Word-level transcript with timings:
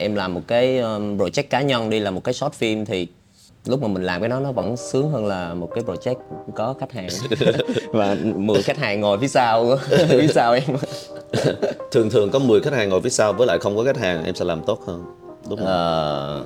em 0.00 0.14
làm 0.14 0.34
một 0.34 0.40
cái 0.46 0.78
um, 0.78 1.16
project 1.16 1.42
cá 1.50 1.60
nhân 1.60 1.90
đi 1.90 2.00
là 2.00 2.10
một 2.10 2.24
cái 2.24 2.34
short 2.34 2.52
film 2.60 2.84
thì 2.84 3.06
lúc 3.66 3.82
mà 3.82 3.88
mình 3.88 4.02
làm 4.02 4.20
cái 4.20 4.28
đó 4.28 4.40
nó 4.40 4.52
vẫn 4.52 4.76
sướng 4.76 5.10
hơn 5.10 5.26
là 5.26 5.54
một 5.54 5.70
cái 5.74 5.84
project 5.84 6.16
có 6.54 6.74
khách 6.80 6.92
hàng. 6.92 7.08
Và 7.92 8.16
10 8.34 8.62
khách 8.62 8.78
hàng 8.78 9.00
ngồi 9.00 9.18
phía 9.18 9.28
sau 9.28 9.76
phía 10.08 10.28
sau 10.28 10.52
em. 10.52 10.62
Thường 11.90 12.10
thường 12.10 12.30
có 12.30 12.38
10 12.38 12.60
khách 12.60 12.72
hàng 12.72 12.88
ngồi 12.88 13.00
phía 13.00 13.10
sau 13.10 13.32
với 13.32 13.46
lại 13.46 13.58
không 13.58 13.76
có 13.76 13.84
khách 13.84 13.96
hàng 13.96 14.24
em 14.24 14.34
sẽ 14.34 14.44
làm 14.44 14.62
tốt 14.66 14.80
hơn 14.86 15.04
đúng 15.48 15.58
không? 15.58 15.66
Ờ, 15.66 16.44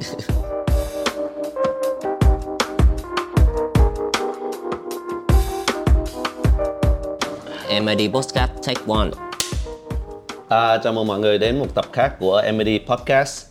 MID 7.81 8.11
Postcard 8.13 8.53
Take 8.67 8.83
One 8.87 9.30
À, 10.51 10.79
chào 10.79 10.93
mừng 10.93 11.07
mọi 11.07 11.19
người 11.19 11.39
đến 11.39 11.59
một 11.59 11.75
tập 11.75 11.85
khác 11.93 12.17
của 12.19 12.43
MD 12.53 12.69
Podcast. 12.87 13.47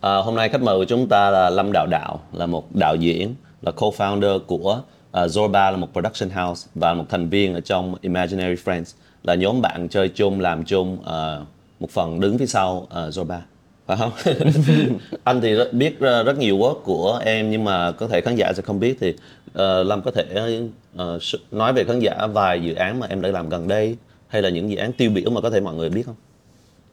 À, 0.00 0.16
hôm 0.16 0.34
nay 0.34 0.48
khách 0.48 0.62
mời 0.62 0.78
của 0.78 0.84
chúng 0.84 1.08
ta 1.08 1.30
là 1.30 1.50
Lâm 1.50 1.70
Đạo 1.72 1.86
Đạo, 1.90 2.20
là 2.32 2.46
một 2.46 2.74
đạo 2.74 2.96
diễn, 2.96 3.34
là 3.62 3.72
co-founder 3.76 4.38
của 4.38 4.80
uh, 5.10 5.30
Zorba 5.30 5.70
là 5.70 5.76
một 5.76 5.88
production 5.92 6.30
house 6.30 6.68
và 6.74 6.94
một 6.94 7.04
thành 7.08 7.28
viên 7.28 7.54
ở 7.54 7.60
trong 7.60 7.94
Imaginary 8.00 8.54
Friends 8.54 8.94
là 9.22 9.34
nhóm 9.34 9.62
bạn 9.62 9.88
chơi 9.88 10.08
chung, 10.08 10.40
làm 10.40 10.64
chung, 10.64 10.98
uh, 11.00 11.46
một 11.80 11.90
phần 11.90 12.20
đứng 12.20 12.38
phía 12.38 12.46
sau 12.46 12.76
uh, 12.76 12.90
Zorba. 12.90 13.38
Phải 13.86 13.96
không? 13.96 14.12
Anh 15.24 15.40
thì 15.40 15.54
rất, 15.54 15.72
biết 15.72 15.94
uh, 15.94 16.26
rất 16.26 16.38
nhiều 16.38 16.58
work 16.58 16.80
của 16.84 17.20
em 17.24 17.50
nhưng 17.50 17.64
mà 17.64 17.92
có 17.92 18.08
thể 18.08 18.20
khán 18.20 18.36
giả 18.36 18.52
sẽ 18.52 18.62
không 18.62 18.80
biết 18.80 18.96
thì 19.00 19.10
uh, 19.10 19.86
Lâm 19.86 20.02
có 20.02 20.10
thể 20.10 20.60
uh, 21.02 21.22
nói 21.50 21.72
về 21.72 21.84
khán 21.84 21.98
giả 21.98 22.26
vài 22.32 22.62
dự 22.62 22.74
án 22.74 23.00
mà 23.00 23.06
em 23.10 23.20
đã 23.20 23.28
làm 23.28 23.48
gần 23.48 23.68
đây 23.68 23.96
hay 24.28 24.42
là 24.42 24.48
những 24.48 24.70
dự 24.70 24.76
án 24.76 24.92
tiêu 24.92 25.10
biểu 25.10 25.30
mà 25.30 25.40
có 25.40 25.50
thể 25.50 25.60
mọi 25.60 25.74
người 25.74 25.90
biết 25.90 26.02
không? 26.06 26.16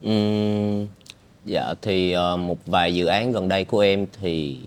Ừm, 0.02 0.88
dạ 1.46 1.74
thì 1.82 2.12
ờ, 2.12 2.38
một 2.38 2.58
vài 2.66 2.96
dự 2.96 3.06
án 3.06 3.32
gần 3.32 3.48
đây 3.48 3.66
của 3.66 3.80
em 3.80 4.08
thì 4.22 4.58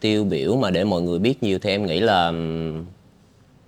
tiêu 0.00 0.24
biểu 0.24 0.56
mà 0.56 0.70
để 0.70 0.84
mọi 0.84 1.02
người 1.02 1.18
biết 1.18 1.42
nhiều 1.42 1.58
thì 1.62 1.70
em 1.70 1.86
nghĩ 1.86 2.00
là 2.00 2.26
ừm, 2.26 2.84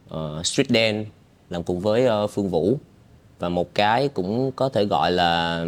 ờ, 0.09 0.43
Street 0.45 0.69
Dance 0.69 1.05
làm 1.51 1.63
cùng 1.63 1.81
với 1.81 2.07
ờ, 2.07 2.27
Phương 2.27 2.49
Vũ. 2.51 2.79
Và 3.39 3.49
một 3.49 3.75
cái 3.75 4.09
cũng 4.09 4.53
có 4.57 4.69
thể 4.69 4.85
gọi 4.85 5.13
là 5.13 5.65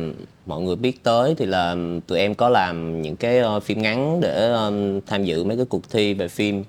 mọi 0.46 0.62
người 0.62 0.76
biết 0.76 1.04
tới 1.04 1.34
thì 1.38 1.46
là 1.46 1.76
tụi 2.06 2.18
em 2.18 2.34
có 2.34 2.48
làm 2.48 3.02
những 3.02 3.16
cái 3.16 3.38
ờ, 3.38 3.60
phim 3.60 3.82
ngắn 3.82 4.20
để 4.20 4.50
ừm, 4.52 5.00
tham 5.00 5.24
dự 5.24 5.44
mấy 5.44 5.56
cái 5.56 5.66
cuộc 5.66 5.90
thi 5.90 6.14
về 6.14 6.28
phim. 6.28 6.64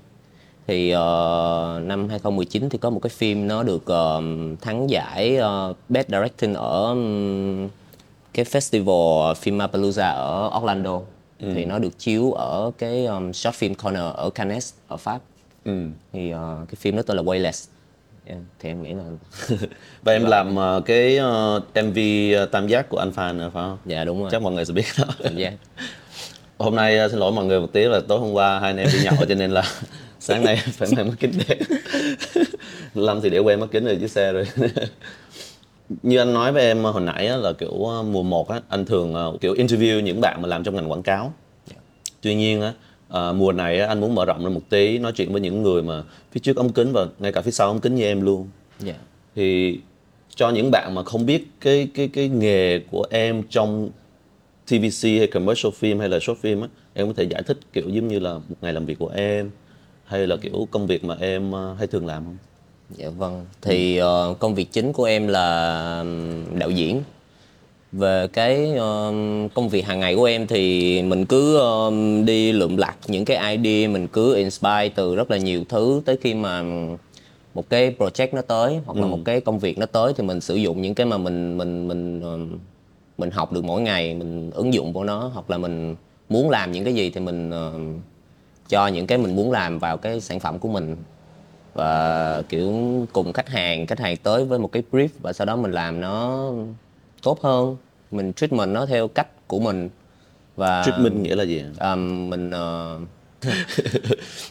Thì 0.68 0.90
ờ, 0.92 1.82
năm 1.84 2.10
2019 2.10 2.70
thì 2.70 2.78
có 2.78 2.90
một 2.90 3.00
cái 3.04 3.10
phim 3.10 3.48
nó 3.48 3.64
được 3.64 3.86
ờ, 3.86 4.22
thắng 4.62 4.90
giải 4.90 5.38
ờ, 5.38 5.74
Best 5.90 6.08
Directing 6.10 6.54
ở 6.54 6.90
ừm, 6.90 7.70
cái 8.36 8.46
festival 8.46 9.34
Filmapalooza 9.34 10.14
ở 10.16 10.52
Orlando 10.60 11.02
thì 11.40 11.66
nó 11.66 11.80
được 11.80 12.00
chiếu 12.00 12.32
ở 12.32 12.72
cái 12.78 13.06
um, 13.06 13.32
short 13.32 13.56
film 13.56 13.74
corner 13.76 14.04
ở 14.16 14.30
Cannes 14.30 14.74
ở 14.88 14.98
Pháp 14.98 15.20
thì 16.14 16.32
ờ, 16.32 16.66
cái 16.68 16.76
phim 16.76 16.96
đó 16.96 17.02
tên 17.08 17.18
là 17.18 17.24
Wayless 17.24 17.68
Yeah, 18.26 18.40
thì 18.60 18.70
em 18.70 18.84
nghĩ 18.84 18.94
là 18.94 19.04
Và 20.04 20.14
em 20.14 20.26
làm 20.26 20.56
ờ, 20.56 20.82
cái 20.86 21.18
ờ, 21.18 21.62
MV 21.76 21.98
ờ, 22.36 22.46
tam 22.46 22.68
giác 22.68 22.90
của 22.90 22.98
anh 22.98 23.12
Phan 23.12 23.38
nữa 23.38 23.52
phải 23.54 23.64
không? 23.64 23.78
dạ 23.86 24.04
đúng 24.04 24.22
rồi 24.22 24.30
Chắc 24.32 24.42
mọi 24.42 24.54
người 24.54 24.66
sẽ 24.66 24.74
biết 24.74 24.86
đó. 24.98 25.30
giác 25.36 25.54
Hôm 26.58 26.76
nay 26.76 26.98
ờ, 26.98 27.10
xin 27.10 27.20
lỗi 27.20 27.32
mọi 27.32 27.46
người 27.46 27.60
một 27.60 27.74
tí 27.74 27.84
là 27.84 28.02
tối 28.08 28.20
hôm 28.20 28.34
qua 28.34 28.60
hai 28.60 28.70
anh 28.70 28.78
em 28.78 28.90
đi 28.94 29.00
nhậu 29.04 29.26
cho 29.30 29.36
nên 29.36 29.52
là 29.52 29.64
sáng 30.20 30.44
nay 30.44 30.62
phải 30.72 30.90
mang 30.96 31.08
mắt 31.08 31.16
kính 31.20 31.32
để. 31.48 31.60
Lâm 32.94 33.22
thì 33.22 33.30
để 33.30 33.40
quên 33.40 33.60
mắt 33.60 33.68
kính 33.72 33.86
rồi 33.86 33.98
chiếc 34.00 34.12
xe 34.12 34.32
rồi. 34.32 34.46
Như 36.04 36.18
anh 36.18 36.34
nói 36.34 36.52
với 36.52 36.64
em 36.64 36.84
hồi 36.84 37.02
nãy 37.02 37.28
á, 37.28 37.38
là 37.38 37.54
kiểu 37.54 37.86
ờ, 37.86 38.04
mùa 38.04 38.24
1 38.24 38.50
á, 38.50 38.62
anh 38.68 38.86
thường 38.86 39.14
ờ, 39.14 39.38
kiểu 39.42 39.54
interview 39.54 40.00
những 40.00 40.22
bạn 40.22 40.42
mà 40.42 40.48
làm 40.48 40.64
trong 40.64 40.76
ngành 40.76 40.92
quảng 40.92 41.04
cáo. 41.04 41.34
Tuy 42.22 42.36
nhiên 42.36 42.62
á, 42.62 42.74
ờ, 43.10 43.34
mùa 43.34 43.52
này 43.52 43.80
á, 43.80 43.88
anh 43.88 44.02
muốn 44.02 44.16
mở 44.16 44.26
rộng 44.26 44.44
ra 44.44 44.50
một 44.50 44.62
tí, 44.70 44.98
nói 44.98 45.12
chuyện 45.16 45.32
với 45.32 45.42
những 45.42 45.64
người 45.64 45.84
mà 45.84 46.04
phía 46.32 46.40
trước 46.40 46.58
ống 46.58 46.74
kính 46.74 46.92
và 46.94 47.08
ngay 47.20 47.32
cả 47.32 47.42
phía 47.42 47.52
sau 47.52 47.68
ống 47.68 47.80
kính 47.80 47.96
như 47.96 48.04
em 48.04 48.22
luôn. 48.22 48.48
dạ 48.80 48.96
thì 49.36 49.80
cho 50.36 50.50
những 50.50 50.72
bạn 50.72 50.96
mà 50.96 51.04
không 51.04 51.26
biết 51.26 51.48
cái 51.62 51.88
cái 51.94 52.08
cái 52.08 52.30
nghề 52.30 52.80
của 52.80 53.06
em 53.10 53.44
trong 53.50 53.90
TVC 54.68 55.18
hay 55.18 55.28
commercial 55.28 55.74
film 55.82 56.00
hay 56.00 56.10
là 56.10 56.20
short 56.20 56.40
film 56.42 56.62
á 56.62 56.68
em 56.94 57.08
có 57.08 57.14
thể 57.18 57.24
giải 57.24 57.44
thích 57.44 57.58
kiểu 57.74 57.90
giống 57.90 58.08
như 58.08 58.20
là 58.20 58.34
một 58.34 58.56
ngày 58.62 58.74
làm 58.74 58.86
việc 58.86 59.00
của 59.00 59.12
em 59.16 59.52
hay 60.06 60.28
là 60.28 60.36
kiểu 60.38 60.68
công 60.72 60.88
việc 60.88 61.04
mà 61.04 61.16
em 61.20 61.54
hay 61.78 61.88
thường 61.88 62.06
làm 62.06 62.24
không? 62.26 62.38
Dạ 62.90 63.10
vâng. 63.10 63.46
Thì 63.62 63.98
ờ, 63.98 64.36
công 64.40 64.56
việc 64.56 64.72
chính 64.72 64.94
của 64.94 65.04
em 65.04 65.28
là 65.28 66.06
đạo 66.54 66.70
diễn. 66.70 67.04
Về 67.92 68.28
cái 68.34 68.74
ờm, 68.76 69.50
công 69.50 69.70
việc 69.70 69.86
hàng 69.86 70.00
ngày 70.00 70.16
của 70.16 70.26
em 70.26 70.48
thì 70.48 71.02
mình 71.02 71.26
cứ 71.26 71.58
ờm, 71.58 72.26
đi 72.26 72.52
lượm 72.52 72.78
lặt 72.78 72.96
những 73.08 73.26
cái 73.26 73.58
idea, 73.58 73.88
mình 73.90 74.08
cứ 74.08 74.36
inspire 74.36 74.90
từ 74.96 75.16
rất 75.16 75.32
là 75.32 75.38
nhiều 75.38 75.64
thứ 75.70 76.02
tới 76.06 76.18
khi 76.22 76.34
mà 76.34 76.64
một 77.54 77.70
cái 77.70 77.96
project 77.98 78.28
nó 78.32 78.42
tới 78.42 78.80
hoặc 78.86 78.98
là 78.98 79.08
một 79.08 79.20
cái 79.26 79.42
công 79.42 79.60
việc 79.60 79.78
nó 79.78 79.86
tới 79.86 80.14
thì 80.18 80.24
mình 80.24 80.42
sử 80.42 80.56
dụng 80.56 80.82
những 80.82 80.96
cái 80.96 81.06
mà 81.06 81.18
mình 81.18 81.58
mình 81.58 81.88
mình 81.88 82.22
ờm, 82.22 82.58
mình 83.18 83.32
học 83.32 83.54
được 83.54 83.64
mỗi 83.64 83.82
ngày, 83.82 84.16
mình 84.16 84.52
ứng 84.52 84.74
dụng 84.74 84.94
vào 84.94 85.04
nó 85.04 85.32
hoặc 85.34 85.50
là 85.50 85.58
mình 85.58 85.96
muốn 86.30 86.50
làm 86.50 86.72
những 86.72 86.84
cái 86.84 86.94
gì 86.94 87.10
thì 87.10 87.22
mình 87.22 87.52
ờm, 87.52 88.00
cho 88.70 88.88
những 88.88 89.08
cái 89.08 89.18
mình 89.18 89.36
muốn 89.36 89.52
làm 89.52 89.80
vào 89.80 89.98
cái 89.98 90.22
sản 90.22 90.40
phẩm 90.40 90.60
của 90.60 90.70
mình 90.70 90.96
và 91.76 92.42
kiểu 92.50 92.74
cùng 93.14 93.34
khách 93.34 93.50
hàng 93.50 93.88
khách 93.88 94.00
hàng 94.00 94.18
tới 94.18 94.46
với 94.46 94.60
một 94.60 94.72
cái 94.72 94.84
brief 94.92 95.08
và 95.22 95.34
sau 95.34 95.46
đó 95.46 95.56
mình 95.56 95.72
làm 95.72 96.02
nó 96.02 96.50
tốt 97.24 97.42
hơn 97.42 97.78
mình 98.12 98.34
treatment 98.34 98.70
nó 98.70 98.86
theo 98.86 99.08
cách 99.08 99.28
của 99.48 99.60
mình 99.60 99.90
và 100.56 100.84
Treatment 100.86 101.16
nghĩa 101.16 101.36
là 101.36 101.44
gì? 101.44 101.64
um, 101.80 102.30
mình 102.30 102.50
uh, 102.50 103.02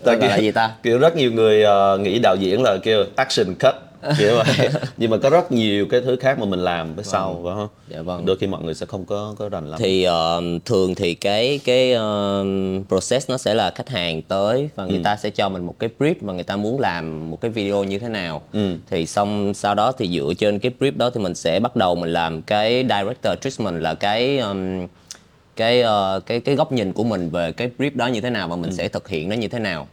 Ta 0.05 0.15
gọi 0.15 0.29
là 0.29 0.37
gì 0.39 0.51
ta 0.51 0.75
Kiểu 0.83 0.99
rất 0.99 1.17
nhiều 1.17 1.33
người 1.33 1.63
ờ, 1.63 1.99
nghĩ 1.99 2.19
đạo 2.19 2.37
diễn 2.37 2.63
là 2.63 2.77
kêu 2.83 3.05
action 3.17 3.55
cut 3.55 3.75
kiểu 4.19 4.37
vậy. 4.37 4.69
Nhưng 4.97 5.11
mà 5.11 5.17
có 5.17 5.31
rất 5.31 5.53
nhiều 5.53 5.87
cái 5.91 6.01
thứ 6.01 6.17
khác 6.17 6.39
mà 6.39 6.47
mình 6.47 6.61
làm 6.61 6.95
với 6.95 7.05
sau 7.05 7.41
phải 7.45 7.55
không? 7.55 7.69
Dạ 7.89 8.03
vâng. 8.03 8.27
Đôi 8.27 8.37
khi 8.37 8.47
mọi 8.47 8.63
người 8.63 8.75
sẽ 8.75 8.87
không 8.87 9.05
có 9.05 9.35
có 9.39 9.49
rành 9.49 9.71
lắm. 9.71 9.81
thì 9.83 10.03
ờ, 10.05 10.43
thường 10.65 10.95
thì 10.95 11.15
cái 11.15 11.61
cái 11.65 11.93
ờ, 11.93 12.45
process 12.89 13.31
nó 13.31 13.39
sẽ 13.39 13.55
là 13.55 13.71
khách 13.71 13.89
hàng 13.89 14.23
tới 14.23 14.69
và 14.75 14.85
người 14.85 15.01
ta 15.05 15.17
sẽ 15.17 15.31
cho 15.31 15.49
mình 15.49 15.67
một 15.67 15.75
cái 15.79 15.91
brief 15.99 16.15
mà 16.21 16.33
người 16.33 16.43
ta 16.45 16.57
muốn 16.57 16.81
làm 16.81 17.31
một 17.31 17.41
cái 17.41 17.51
video 17.51 17.85
như 17.85 17.99
thế 17.99 18.09
nào 18.09 18.43
thì 18.91 19.07
xong 19.07 19.55
sau 19.55 19.75
đó 19.75 19.93
thì 19.99 20.09
dựa 20.09 20.33
trên 20.39 20.59
cái 20.59 20.73
brief 20.81 20.93
đó 20.97 21.11
thì 21.11 21.21
mình 21.21 21.35
sẽ 21.35 21.61
bắt 21.61 21.77
đầu 21.77 21.95
mình 21.95 22.13
làm 22.13 22.43
cái 22.43 22.85
director 22.89 23.39
treatment 23.41 23.83
là 23.83 23.95
cái 23.95 24.39
ừm, 24.39 24.87
cái 25.57 25.83
ờ, 25.83 26.21
cái 26.27 26.41
cái 26.41 26.55
góc 26.55 26.73
nhìn 26.73 26.93
của 26.93 27.05
mình 27.05 27.31
về 27.31 27.53
cái 27.53 27.71
brief 27.79 27.91
đó 27.95 28.07
như 28.07 28.21
thế 28.21 28.31
nào 28.31 28.49
và 28.49 28.57
mình 28.57 28.73
sẽ 28.73 28.89
thực 28.89 29.09
hiện 29.09 29.29
nó 29.29 29.37
như 29.37 29.49
thế 29.49 29.59
nào. 29.59 29.87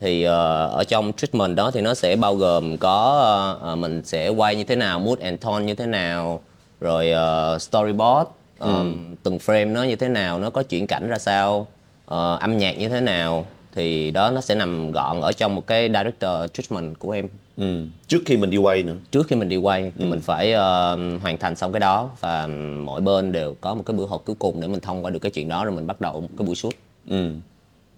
Thì 0.00 0.22
ờ, 0.22 0.66
ở 0.66 0.84
trong 0.84 1.12
treatment 1.12 1.56
đó 1.56 1.70
thì 1.70 1.80
nó 1.80 1.94
sẽ 1.94 2.16
bao 2.16 2.34
gồm 2.36 2.76
có 2.76 3.20
ờ, 3.62 3.76
mình 3.76 4.02
sẽ 4.04 4.28
quay 4.28 4.56
như 4.56 4.64
thế 4.64 4.76
nào 4.76 5.00
mood 5.00 5.18
and 5.18 5.40
tone 5.40 5.64
như 5.64 5.74
thế 5.74 5.86
nào 5.86 6.40
rồi 6.80 7.10
ờ, 7.10 7.58
storyboard 7.58 8.30
ờm, 8.58 9.14
từng 9.22 9.38
frame 9.38 9.72
nó 9.72 9.82
như 9.82 9.96
thế 9.96 10.08
nào 10.08 10.38
nó 10.38 10.50
có 10.50 10.62
chuyển 10.62 10.86
cảnh 10.86 11.08
ra 11.08 11.18
sao 11.18 11.66
ờ, 12.06 12.36
âm 12.40 12.58
nhạc 12.58 12.78
như 12.78 12.88
thế 12.88 13.00
nào. 13.00 13.46
Thì 13.74 14.10
đó 14.10 14.30
nó 14.30 14.40
sẽ 14.40 14.54
nằm 14.54 14.92
gọn 14.92 15.20
ở 15.20 15.32
trong 15.32 15.54
một 15.54 15.66
cái 15.66 15.88
director 15.88 16.50
treatment 16.52 16.98
của 16.98 17.10
em 17.10 17.28
Ừ. 17.58 17.84
Trước 18.08 18.18
khi 18.26 18.36
mình 18.36 18.50
đi 18.50 18.56
quay 18.56 18.82
nữa. 18.82 18.94
trước 19.10 19.26
khi 19.28 19.36
mình 19.36 19.48
đi 19.48 19.56
quay 19.56 19.92
thì 19.98 20.04
mình 20.04 20.20
phải 20.20 20.52
ờ, 20.52 20.96
hoàn 21.22 21.38
thành 21.38 21.56
xong 21.56 21.72
cái 21.72 21.80
đó 21.80 22.10
và 22.20 22.46
mỗi 22.84 23.00
bên 23.00 23.32
đều 23.32 23.54
có 23.60 23.74
một 23.74 23.82
cái 23.86 23.96
bữa 23.96 24.06
họp 24.06 24.24
cuối 24.24 24.36
cùng 24.38 24.60
để 24.60 24.68
mình 24.68 24.80
thông 24.80 25.04
qua 25.04 25.10
được 25.10 25.18
cái 25.18 25.30
chuyện 25.30 25.48
đó 25.48 25.64
rồi 25.64 25.74
mình 25.74 25.86
bắt 25.86 26.00
đầu 26.00 26.20
một 26.20 26.28
cái 26.38 26.46
buổi 26.46 26.54
shoot 26.54 26.72
Ừ. 27.10 27.30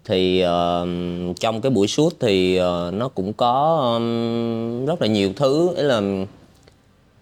thì 0.04 0.40
ờ, 0.40 0.86
trong 1.40 1.60
cái 1.60 1.70
buổi 1.70 1.86
shoot 1.86 2.12
thì 2.20 2.56
ờ, 2.56 2.90
nó 2.94 3.08
cũng 3.08 3.32
có 3.32 3.80
ừm, 3.94 4.86
rất 4.86 5.02
là 5.02 5.06
nhiều 5.08 5.32
thứ 5.36 5.74
ấy 5.74 5.84
là 5.84 6.00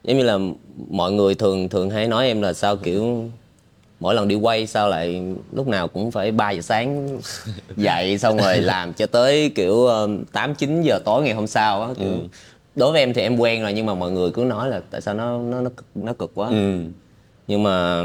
giống 0.04 0.18
như 0.18 0.22
là 0.22 0.38
mọi 0.90 1.12
người 1.12 1.34
thường 1.34 1.68
thường 1.68 1.90
hay 1.90 2.08
nói 2.08 2.26
em 2.26 2.42
là 2.42 2.52
sao 2.52 2.76
kiểu 2.76 3.24
mỗi 4.00 4.14
lần 4.14 4.28
đi 4.28 4.34
quay 4.34 4.66
sao 4.66 4.88
lại 4.88 5.22
lúc 5.52 5.68
nào 5.68 5.88
cũng 5.88 6.10
phải 6.10 6.32
3 6.32 6.50
giờ 6.50 6.60
sáng 6.60 7.18
dậy 7.76 8.18
xong 8.18 8.36
rồi 8.36 8.60
làm 8.60 8.92
cho 8.92 9.06
tới 9.06 9.50
kiểu 9.54 9.86
ừm, 9.86 10.24
8 10.24 10.54
9 10.54 10.82
giờ 10.82 10.98
tối 11.04 11.22
ngày 11.22 11.34
hôm 11.34 11.46
sau 11.46 11.82
á 11.82 11.88
kiểu 11.98 12.12
đối 12.76 12.92
với 12.92 13.00
em 13.00 13.12
thì 13.14 13.22
em 13.22 13.36
quen 13.36 13.62
rồi 13.62 13.72
nhưng 13.72 13.86
mà 13.86 13.94
mọi 13.94 14.10
người 14.10 14.30
cứ 14.30 14.44
nói 14.44 14.68
là 14.68 14.80
tại 14.90 15.00
sao 15.00 15.14
nó 15.14 15.38
nó 15.38 15.60
nó 15.60 15.70
cực, 15.76 15.84
nó 15.94 16.12
cực 16.12 16.30
quá 16.34 16.48
Ừ. 16.48 16.82
nhưng 17.46 17.62
mà 17.62 18.02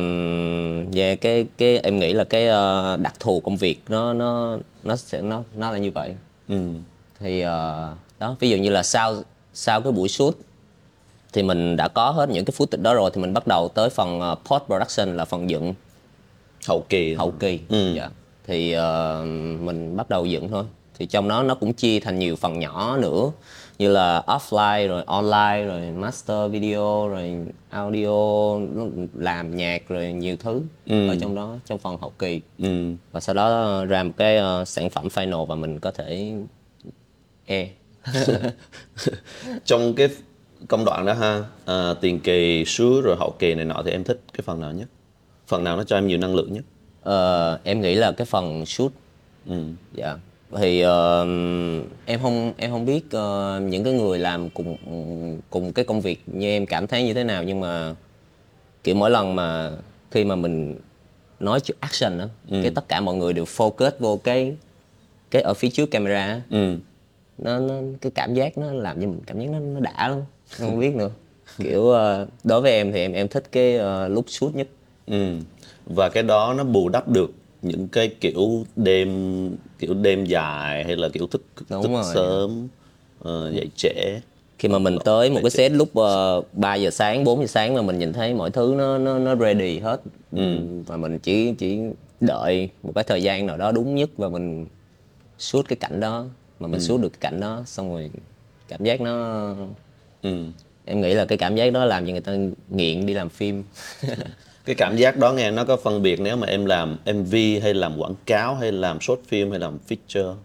về 0.91 1.15
cái 1.15 1.45
cái 1.57 1.77
em 1.77 1.99
nghĩ 1.99 2.13
là 2.13 2.23
cái 2.23 2.47
ờ, 2.47 2.97
đặc 3.01 3.13
thù 3.19 3.39
công 3.39 3.57
việc 3.57 3.79
nó 3.89 4.13
nó 4.13 4.57
nó 4.83 4.95
sẽ 4.95 5.21
nó 5.21 5.43
nó 5.55 5.71
là 5.71 5.77
như 5.77 5.91
vậy 5.91 6.15
Ừ. 6.49 6.55
thì 7.19 7.41
ờ, 7.41 7.93
đó 8.19 8.35
ví 8.39 8.49
dụ 8.49 8.57
như 8.57 8.69
là 8.69 8.83
sau 8.83 9.15
sau 9.53 9.81
cái 9.81 9.91
buổi 9.91 10.09
shoot 10.09 10.33
thì 11.33 11.43
mình 11.43 11.75
đã 11.77 11.87
có 11.87 12.11
hết 12.11 12.29
những 12.29 12.45
cái 12.45 12.53
footage 12.57 12.81
đó 12.81 12.93
rồi 12.93 13.11
thì 13.13 13.21
mình 13.21 13.33
bắt 13.33 13.47
đầu 13.47 13.69
tới 13.69 13.89
phần 13.89 14.19
ờ, 14.19 14.35
post 14.45 14.63
production 14.65 15.17
là 15.17 15.25
phần 15.25 15.49
dựng 15.49 15.73
Hậu 16.67 16.85
kỳ. 16.89 17.13
hậu 17.13 17.31
kỳ 17.31 17.59
Ừ. 17.69 17.93
dạ. 17.95 18.09
thì 18.47 18.71
ờ, 18.71 19.23
mình 19.61 19.97
bắt 19.97 20.09
đầu 20.09 20.25
dựng 20.25 20.49
thôi 20.49 20.63
thì 20.99 21.05
trong 21.05 21.27
đó 21.27 21.43
nó 21.43 21.55
cũng 21.55 21.73
chia 21.73 21.99
thành 21.99 22.19
nhiều 22.19 22.35
phần 22.35 22.59
nhỏ 22.59 22.97
nữa 22.97 23.31
như 23.77 23.91
là 23.91 24.23
offline 24.27 24.87
rồi 24.87 25.03
online 25.05 25.63
rồi 25.65 25.81
master 25.81 26.51
video 26.51 27.07
rồi 27.07 27.35
audio 27.69 28.09
làm 29.13 29.55
nhạc 29.57 29.87
rồi 29.89 30.13
nhiều 30.13 30.35
thứ 30.39 30.61
ở 30.87 31.15
trong 31.21 31.35
đó 31.35 31.55
trong 31.65 31.77
phần 31.79 31.97
hậu 31.97 32.13
kỳ 32.19 32.41
Ừ. 32.59 32.93
và 33.11 33.19
sau 33.19 33.35
đó 33.35 33.85
ra 33.85 34.03
một 34.03 34.11
cái 34.17 34.37
ờ, 34.37 34.65
sản 34.65 34.89
phẩm 34.89 35.07
final 35.07 35.45
và 35.45 35.55
mình 35.55 35.79
có 35.79 35.91
thể 35.91 36.33
e 37.45 37.67
trong 39.65 39.93
cái 39.93 40.07
công 40.67 40.85
đoạn 40.85 41.05
đó 41.05 41.13
ha 41.13 41.43
à, 41.65 41.93
tiền 42.01 42.19
kỳ 42.19 42.63
shoot 42.65 43.03
rồi 43.03 43.15
hậu 43.19 43.35
kỳ 43.39 43.55
này 43.55 43.65
nọ 43.65 43.81
thì 43.85 43.91
em 43.91 44.03
thích 44.03 44.21
cái 44.33 44.41
phần 44.45 44.61
nào 44.61 44.71
nhất 44.71 44.87
phần 45.47 45.63
nào 45.63 45.77
nó 45.77 45.83
cho 45.83 45.97
em 45.97 46.07
nhiều 46.07 46.17
năng 46.17 46.35
lượng 46.35 46.53
nhất 46.53 46.63
Ờ, 47.03 47.59
em 47.63 47.81
nghĩ 47.81 47.95
là 47.95 48.11
cái 48.11 48.25
phần 48.25 48.65
shoot 48.65 48.91
ừ. 49.47 49.55
dạ 49.93 50.15
thì 50.57 50.81
ờ, 50.81 51.21
em 52.05 52.19
không 52.21 52.53
em 52.57 52.71
không 52.71 52.85
biết 52.85 53.01
ờ, 53.11 53.59
những 53.63 53.83
cái 53.83 53.93
người 53.93 54.19
làm 54.19 54.49
cùng 54.49 54.77
cùng 55.49 55.73
cái 55.73 55.85
công 55.85 56.01
việc 56.01 56.21
như 56.25 56.47
em 56.47 56.65
cảm 56.65 56.87
thấy 56.87 57.03
như 57.03 57.13
thế 57.13 57.23
nào 57.23 57.43
nhưng 57.43 57.59
mà 57.59 57.95
kiểu 58.83 58.95
mỗi 58.95 59.09
lần 59.09 59.35
mà 59.35 59.71
khi 60.11 60.23
mà 60.25 60.35
mình 60.35 60.75
nói 61.39 61.59
chữ 61.59 61.73
action 61.79 62.17
đó 62.17 62.25
cái 62.51 62.71
tất 62.75 62.87
cả 62.87 63.01
mọi 63.01 63.15
người 63.15 63.33
đều 63.33 63.45
focus 63.45 63.91
vô 63.99 64.19
cái 64.23 64.55
cái 65.31 65.41
ở 65.41 65.53
phía 65.53 65.69
trước 65.69 65.91
camera. 65.91 66.41
Ừ. 66.49 66.77
nó, 67.37 67.59
nó 67.59 67.73
cái 68.01 68.11
cảm 68.15 68.33
giác 68.33 68.57
nó 68.57 68.71
làm 68.71 69.01
cho 69.01 69.07
mình 69.07 69.21
cảm 69.25 69.39
giác 69.39 69.49
nó, 69.49 69.59
nó 69.59 69.79
đã 69.79 70.09
lắm. 70.09 70.19
Em 70.59 70.69
không 70.69 70.79
biết 70.79 70.95
nữa. 70.95 71.09
Kiểu 71.57 71.89
ờ, 71.89 72.27
đối 72.43 72.61
với 72.61 72.71
em 72.71 72.91
thì 72.91 72.99
em 72.99 73.13
em 73.13 73.27
thích 73.27 73.43
cái 73.51 73.77
ờ, 73.77 74.07
lúc 74.07 74.25
shoot 74.27 74.55
nhất. 74.55 74.67
Ừ. 75.07 75.35
và 75.85 76.09
cái 76.09 76.23
đó 76.23 76.53
nó 76.57 76.63
bù 76.63 76.89
đắp 76.89 77.09
được 77.09 77.31
những 77.61 77.87
cái 77.87 78.07
kiểu 78.07 78.65
đêm 78.75 79.49
kiểu 79.79 79.93
đêm 79.93 80.25
dài 80.25 80.83
hay 80.83 80.95
là 80.95 81.09
kiểu 81.09 81.27
thức 81.27 81.43
Đúng 81.69 81.83
thức 81.83 81.89
rồi. 81.91 82.03
sớm 82.13 82.67
ờ, 83.19 83.51
dậy 83.51 83.67
trễ. 83.75 84.19
Khi 84.59 84.69
mà 84.69 84.79
mình 84.79 84.97
tới 85.05 85.29
một 85.29 85.39
cái 85.43 85.49
set 85.49 85.71
lúc 85.71 85.89
uh, 85.99 86.45
3 86.53 86.75
giờ 86.75 86.89
sáng 86.89 87.23
4 87.23 87.41
giờ 87.41 87.47
sáng 87.47 87.73
mà 87.73 87.81
mình 87.81 87.99
nhìn 87.99 88.13
thấy 88.13 88.33
mọi 88.33 88.51
thứ 88.51 88.75
nó 88.77 88.97
nó 88.97 89.19
nó 89.19 89.35
ready 89.35 89.79
hết. 89.79 90.01
Và 90.87 90.97
mình 90.97 91.19
chỉ 91.19 91.53
chỉ 91.57 91.79
đợi 92.21 92.69
một 92.83 92.91
cái 92.95 93.03
thời 93.03 93.23
gian 93.23 93.45
nào 93.45 93.57
đó 93.57 93.71
đúng 93.71 93.95
nhất 93.95 94.09
và 94.17 94.29
mình 94.29 94.65
shoot 95.39 95.67
cái 95.67 95.75
cảnh 95.75 95.99
đó 95.99 96.25
mà 96.59 96.67
mình 96.67 96.81
shoot 96.81 97.01
được 97.01 97.09
cái 97.09 97.17
cảnh 97.19 97.39
đó 97.39 97.63
xong 97.65 97.93
rồi 97.93 98.11
cảm 98.67 98.83
giác 98.83 99.01
nó 99.01 99.45
ừ. 100.21 100.45
em 100.85 101.01
nghĩ 101.01 101.13
là 101.13 101.25
cái 101.25 101.37
cảm 101.37 101.55
giác 101.55 101.73
đó 101.73 101.85
làm 101.85 102.05
cho 102.05 102.11
người 102.11 102.21
ta 102.21 102.33
nghiện 102.69 103.05
đi 103.05 103.13
làm 103.13 103.29
phim. 103.29 103.63
Cái 104.65 104.75
cảm 104.75 104.97
giác 104.97 105.17
đó 105.17 105.31
nghe 105.33 105.51
nó 105.51 105.65
có 105.65 105.77
phân 105.77 106.01
biệt 106.01 106.19
nếu 106.19 106.37
mà 106.37 106.47
em 106.47 106.65
làm 106.65 106.97
MV 107.05 107.35
hay 107.61 107.73
làm 107.73 107.97
quảng 107.97 108.15
cáo 108.25 108.55
hay 108.55 108.71
làm 108.71 109.01
short 109.01 109.19
film 109.29 109.49
hay 109.49 109.59
làm 109.59 109.77
feature? 109.89 110.35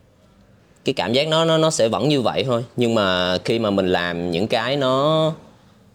Cái 0.85 0.93
cảm 0.93 1.13
giác 1.13 1.29
nó 1.29 1.45
nó 1.45 1.59
nó 1.59 1.71
sẽ 1.71 1.89
vẫn 1.89 2.09
như 2.09 2.23
vậy 2.23 2.45
thôi. 2.45 2.65
Nhưng 2.77 2.95
mà 2.95 3.39
khi 3.45 3.59
mà 3.59 3.71
mình 3.71 3.87
làm 3.87 4.31
những 4.31 4.47
cái 4.47 4.77
nó 4.77 5.33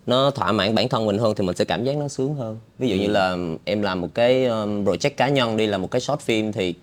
nó 0.05 0.31
thỏa 0.31 0.51
mãn 0.51 0.75
bản 0.75 0.89
thân 0.89 1.05
mình 1.05 1.17
hơn 1.17 1.35
thì 1.35 1.45
mình 1.45 1.55
sẽ 1.55 1.65
cảm 1.65 1.83
giác 1.83 1.97
nó 1.97 2.07
sướng 2.07 2.35
hơn. 2.35 2.59
Ví 2.79 2.89
dụ 2.89 2.95
như 2.95 3.07
là 3.07 3.37
em 3.65 3.81
làm 3.81 4.01
một 4.01 4.09
cái 4.13 4.45
um, 4.45 4.83
project 4.83 5.09
cá 5.17 5.27
nhân 5.27 5.57
đi 5.57 5.67
là 5.67 5.77
một 5.77 5.91
cái 5.91 6.01
short 6.01 6.19
film 6.27 6.51
thì 6.51 6.73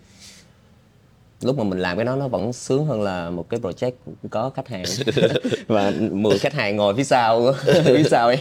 lúc 1.42 1.58
mà 1.58 1.64
mình 1.64 1.78
làm 1.78 1.96
cái 1.96 2.04
đó 2.04 2.16
nó 2.16 2.28
vẫn 2.28 2.52
sướng 2.52 2.86
hơn 2.86 3.02
là 3.02 3.30
một 3.30 3.46
cái 3.50 3.60
project 3.60 3.92
có 4.30 4.50
khách 4.50 4.68
hàng. 4.68 4.84
Và 5.66 5.92
10 6.10 6.38
khách 6.38 6.52
hàng 6.52 6.76
ngồi 6.76 6.94
phía 6.94 7.04
sau 7.04 7.52
phía 7.84 8.02
sau 8.10 8.28
em. 8.28 8.38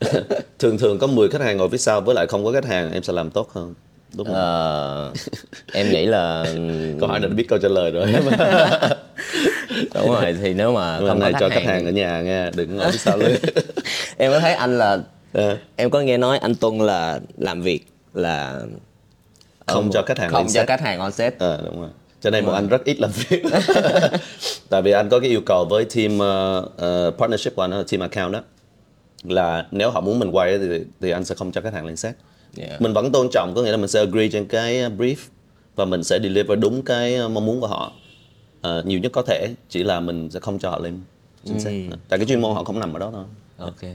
Thường 0.58 0.78
thường 0.78 0.98
có 0.98 1.06
10 1.06 1.28
khách 1.28 1.40
hàng 1.40 1.56
ngồi 1.56 1.68
phía 1.68 1.78
sau 1.78 2.00
với 2.00 2.14
lại 2.14 2.26
không 2.26 2.44
có 2.44 2.52
khách 2.52 2.64
hàng 2.64 2.92
em 2.92 3.02
sẽ 3.02 3.12
làm 3.12 3.30
tốt 3.30 3.50
hơn 3.52 3.74
đúng 4.16 4.26
không? 4.26 4.34
Ờ, 4.36 5.12
em 5.72 5.90
nghĩ 5.90 6.06
là 6.06 6.44
câu 7.00 7.08
hỏi 7.08 7.20
này 7.20 7.28
đã 7.28 7.34
biết 7.36 7.46
câu 7.48 7.58
trả 7.58 7.68
lời 7.68 7.90
rồi. 7.90 8.06
Đúng 9.94 10.12
rồi 10.12 10.36
thì 10.42 10.54
nếu 10.54 10.72
mà 10.72 10.96
hôm 10.96 11.08
không 11.08 11.20
có 11.20 11.26
khách 11.32 11.38
cho 11.40 11.48
khách 11.48 11.64
hàng 11.64 11.84
ở 11.86 11.90
nhà 11.90 12.20
nghe 12.22 12.50
đừng 12.50 12.76
ngồi 12.76 12.92
phía 12.92 12.98
sau 12.98 13.16
lưng 13.16 13.34
em 14.16 14.32
có 14.32 14.40
thấy 14.40 14.54
anh 14.54 14.78
là 14.78 14.98
Ờ, 15.32 15.58
em 15.76 15.90
có 15.90 16.00
nghe 16.00 16.18
nói 16.18 16.38
anh 16.38 16.54
Tuân 16.54 16.78
là 16.78 17.20
làm 17.38 17.62
việc 17.62 17.86
là 18.14 18.60
không 19.66 19.90
cho 19.92 20.02
khách 20.02 20.18
hàng 20.18 20.30
không 20.30 20.46
cho 20.46 20.60
set. 20.60 20.68
khách 20.68 20.80
hàng 20.80 20.98
on 20.98 21.12
set. 21.12 21.38
Ờ, 21.38 21.60
đúng 21.64 21.80
rồi 21.80 21.90
cho 22.22 22.30
nên 22.30 22.44
một 22.44 22.52
anh 22.52 22.68
rất 22.68 22.84
ít 22.84 23.00
làm 23.00 23.10
việc. 23.10 23.42
Tại 24.68 24.82
vì 24.82 24.90
anh 24.90 25.08
có 25.08 25.20
cái 25.20 25.30
yêu 25.30 25.40
cầu 25.46 25.64
với 25.64 25.84
team 25.84 26.18
ờ, 26.18 26.68
ờ, 26.76 27.12
partnership 27.18 27.56
của 27.56 27.62
anh 27.62 27.70
đó, 27.70 27.82
team 27.90 28.00
account 28.00 28.32
đó 28.32 28.40
là 29.24 29.66
nếu 29.70 29.90
họ 29.90 30.00
muốn 30.00 30.18
mình 30.18 30.30
quay 30.30 30.58
thì, 30.58 30.66
thì 31.00 31.10
anh 31.10 31.24
sẽ 31.24 31.34
không 31.34 31.52
cho 31.52 31.60
khách 31.60 31.74
hàng 31.74 31.86
lên 31.86 31.96
set 31.96 32.14
Yeah. 32.58 32.80
mình 32.80 32.92
vẫn 32.92 33.12
tôn 33.12 33.28
trọng 33.32 33.52
có 33.54 33.62
nghĩa 33.62 33.70
là 33.70 33.76
mình 33.76 33.88
sẽ 33.88 34.00
agree 34.00 34.28
trên 34.28 34.46
cái 34.46 34.74
brief 34.74 35.16
và 35.76 35.84
mình 35.84 36.04
sẽ 36.04 36.18
deliver 36.22 36.58
đúng 36.58 36.82
cái 36.82 37.28
mong 37.28 37.46
muốn 37.46 37.60
của 37.60 37.66
họ. 37.66 37.92
Ờ, 38.60 38.82
nhiều 38.86 38.98
nhất 38.98 39.12
có 39.14 39.22
thể 39.22 39.48
chỉ 39.68 39.82
là 39.82 40.00
mình 40.00 40.30
sẽ 40.30 40.40
không 40.40 40.58
cho 40.58 40.70
họ 40.70 40.78
lên 40.78 41.00
trên 41.44 41.60
set 41.60 41.72
tại 42.08 42.18
cái 42.18 42.26
chuyên 42.26 42.40
môn 42.40 42.54
họ 42.54 42.64
không 42.64 42.80
nằm 42.80 42.92
ở 42.92 42.98
đó 42.98 43.10
thôi. 43.12 43.24
Ok. 43.58 43.90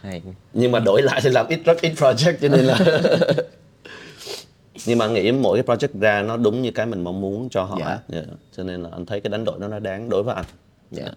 Hay. 0.00 0.22
Nhưng 0.52 0.72
mà 0.72 0.78
đổi 0.78 1.02
lại 1.02 1.20
thì 1.24 1.30
làm 1.30 1.46
ít 1.48 1.60
rất 1.64 1.80
ít 1.80 1.92
project 1.96 2.34
cho 2.42 2.48
nên 2.48 2.64
là 2.64 2.78
nhưng 4.88 4.98
mà 4.98 5.04
anh 5.04 5.14
nghĩ 5.14 5.32
mỗi 5.32 5.62
cái 5.62 5.76
project 5.76 6.00
ra 6.00 6.22
nó 6.22 6.36
đúng 6.36 6.62
như 6.62 6.70
cái 6.70 6.86
mình 6.86 7.04
mong 7.04 7.20
muốn 7.20 7.48
cho 7.50 7.62
họ 7.64 7.76
Dạ. 7.80 7.98
Dạ. 8.08 8.22
cho 8.56 8.62
nên 8.62 8.82
là 8.82 8.88
anh 8.92 9.06
thấy 9.06 9.20
cái 9.20 9.30
đánh 9.30 9.44
đổi 9.44 9.58
đó 9.60 9.68
nó 9.68 9.78
đáng 9.78 10.08
đối 10.08 10.22
với 10.22 10.34
anh. 10.34 10.44
Dạ. 10.90 11.08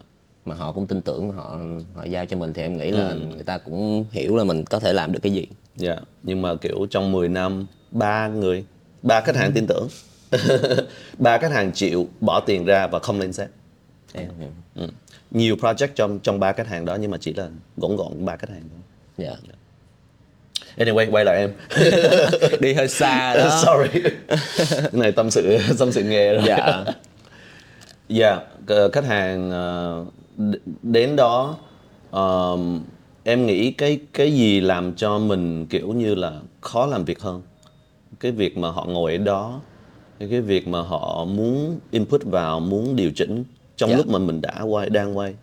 Mà 0.46 0.56
họ 0.56 0.72
cũng 0.72 0.88
tin 0.88 1.02
tưởng 1.02 1.32
họ 1.32 1.58
họ 1.96 2.04
giao 2.04 2.26
cho 2.26 2.38
mình 2.38 2.54
thì 2.54 2.62
em 2.62 2.78
nghĩ 2.78 2.92
là 2.92 3.08
Ừ. 3.10 3.20
người 3.34 3.44
ta 3.44 3.58
cũng 3.58 4.06
hiểu 4.12 4.36
là 4.38 4.44
mình 4.44 4.66
có 4.66 4.80
thể 4.80 4.94
làm 4.94 5.12
được 5.12 5.20
cái 5.24 5.34
gì. 5.34 5.46
Dạ. 5.76 5.96
Nhưng 6.24 6.42
mà 6.42 6.56
kiểu 6.56 6.88
trong 6.90 7.12
10 7.12 7.30
năm 7.30 7.66
ba 7.92 8.28
người 8.28 8.66
ba 9.04 9.22
khách 9.22 9.36
hàng 9.36 9.52
tin 9.52 9.66
tưởng. 9.68 9.88
Ba 11.18 11.38
khách 11.38 11.52
hàng 11.52 11.72
chịu 11.72 12.08
bỏ 12.22 12.40
tiền 12.40 12.66
ra 12.66 12.88
và 12.88 13.00
không 13.00 13.20
lên 13.20 13.34
set 13.34 13.50
em 14.14 14.30
hiểu. 14.40 14.50
ừ. 14.76 14.88
nhiều 15.32 15.56
project 15.56 15.88
trong 15.96 16.20
trong 16.20 16.40
ba 16.40 16.52
khách 16.54 16.68
hàng 16.68 16.86
đó 16.86 16.96
nhưng 16.96 17.12
mà 17.12 17.18
chỉ 17.22 17.34
là 17.34 17.48
gọn 17.78 17.96
gọn 17.96 18.26
ba 18.26 18.36
khách 18.36 18.50
hàng 18.50 18.62
thôi. 18.72 18.80
Dạ 19.18 19.36
anyway 20.78 21.12
quay 21.12 21.26
lại 21.26 21.38
em. 21.38 21.52
Đi 22.60 22.74
hơi 22.74 22.88
xa 22.88 23.36
đó. 23.38 23.62
Sorry. 23.66 24.02
Cái 24.70 24.90
này 24.94 25.12
tâm 25.12 25.32
sự 25.32 25.58
tâm 25.80 25.92
sự 25.92 26.04
nghề 26.04 26.34
rồi. 26.34 26.44
Dạ. 26.48 26.84
Dạ, 28.10 28.40
khách 28.94 29.06
hàng 29.06 29.52
ờ, 29.52 30.06
đến 30.84 31.16
đó 31.16 31.58
ờm, 32.12 32.84
em 33.24 33.46
nghĩ 33.46 33.72
cái 33.72 34.00
cái 34.14 34.34
gì 34.34 34.62
làm 34.62 34.94
cho 34.96 35.20
mình 35.20 35.66
kiểu 35.66 35.94
như 35.94 36.16
là 36.16 36.32
khó 36.62 36.86
làm 36.86 37.06
việc 37.06 37.20
hơn? 37.22 37.42
Cái 38.20 38.32
việc 38.32 38.58
mà 38.58 38.72
họ 38.72 38.86
ngồi 38.86 39.12
ở 39.12 39.18
đó, 39.18 39.62
cái 40.20 40.28
cái 40.32 40.42
việc 40.42 40.68
mà 40.68 40.82
họ 40.82 41.26
muốn 41.26 41.80
input 41.92 42.24
vào, 42.24 42.60
muốn 42.60 42.96
điều 42.96 43.12
chỉnh 43.16 43.44
trong 43.78 43.90
Dạ. 43.90 43.98
lúc 43.98 44.08
mà 44.08 44.20
mình 44.20 44.42
đã 44.42 44.62
quay 44.62 44.90
đang 44.90 45.18
quay? 45.18 45.34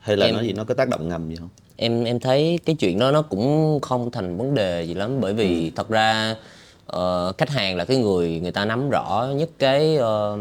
Hay 0.00 0.16
là 0.16 0.26
Em- 0.26 0.34
nó 0.34 0.42
gì? 0.42 0.52
Nó 0.52 0.64
có 0.64 0.74
tác 0.74 0.88
động 0.88 1.08
ngầm 1.08 1.28
gì 1.28 1.36
không? 1.36 1.48
Em 1.80 2.04
em 2.04 2.20
thấy 2.20 2.58
cái 2.64 2.76
chuyện 2.78 2.98
đó 2.98 3.10
nó 3.10 3.22
cũng 3.22 3.78
không 3.82 4.10
thành 4.10 4.36
vấn 4.36 4.54
đề 4.54 4.82
gì 4.82 4.94
lắm 4.94 5.20
bởi 5.20 5.34
vì 5.34 5.72
thật 5.76 5.88
ra 5.88 6.36
ờ, 6.86 7.32
khách 7.38 7.50
hàng 7.50 7.76
là 7.76 7.84
cái 7.84 7.96
người 7.96 8.40
người 8.40 8.52
ta 8.52 8.64
nắm 8.64 8.90
rõ 8.90 9.28
nhất 9.34 9.48
cái 9.58 9.96
ờ, 9.96 10.38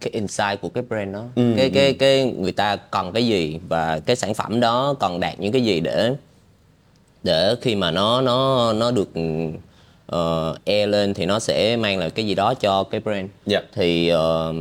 cái 0.00 0.10
insight 0.12 0.60
của 0.60 0.68
cái 0.68 0.84
brand 0.88 1.14
đó. 1.14 1.24
Cái 1.56 1.70
cái 1.70 1.92
cái 1.92 2.34
người 2.38 2.52
ta 2.52 2.76
cần 2.76 3.12
cái 3.12 3.26
gì 3.26 3.60
và 3.68 4.00
cái 4.06 4.16
sản 4.16 4.34
phẩm 4.34 4.60
đó 4.60 4.94
cần 5.00 5.20
đạt 5.20 5.40
những 5.40 5.52
cái 5.52 5.64
gì 5.64 5.80
để 5.80 6.14
để 7.22 7.54
khi 7.60 7.74
mà 7.74 7.90
nó 7.90 8.20
nó 8.20 8.72
nó 8.72 8.90
được 8.90 9.10
uh, 10.16 10.56
e 10.64 10.86
lên 10.86 11.14
thì 11.14 11.26
nó 11.26 11.38
sẽ 11.38 11.76
mang 11.76 11.98
lại 11.98 12.10
cái 12.10 12.26
gì 12.26 12.34
đó 12.34 12.54
cho 12.54 12.84
cái 12.84 13.00
brand. 13.00 13.28
Dạ. 13.46 13.62
thì 13.74 14.08
ờ, 14.08 14.54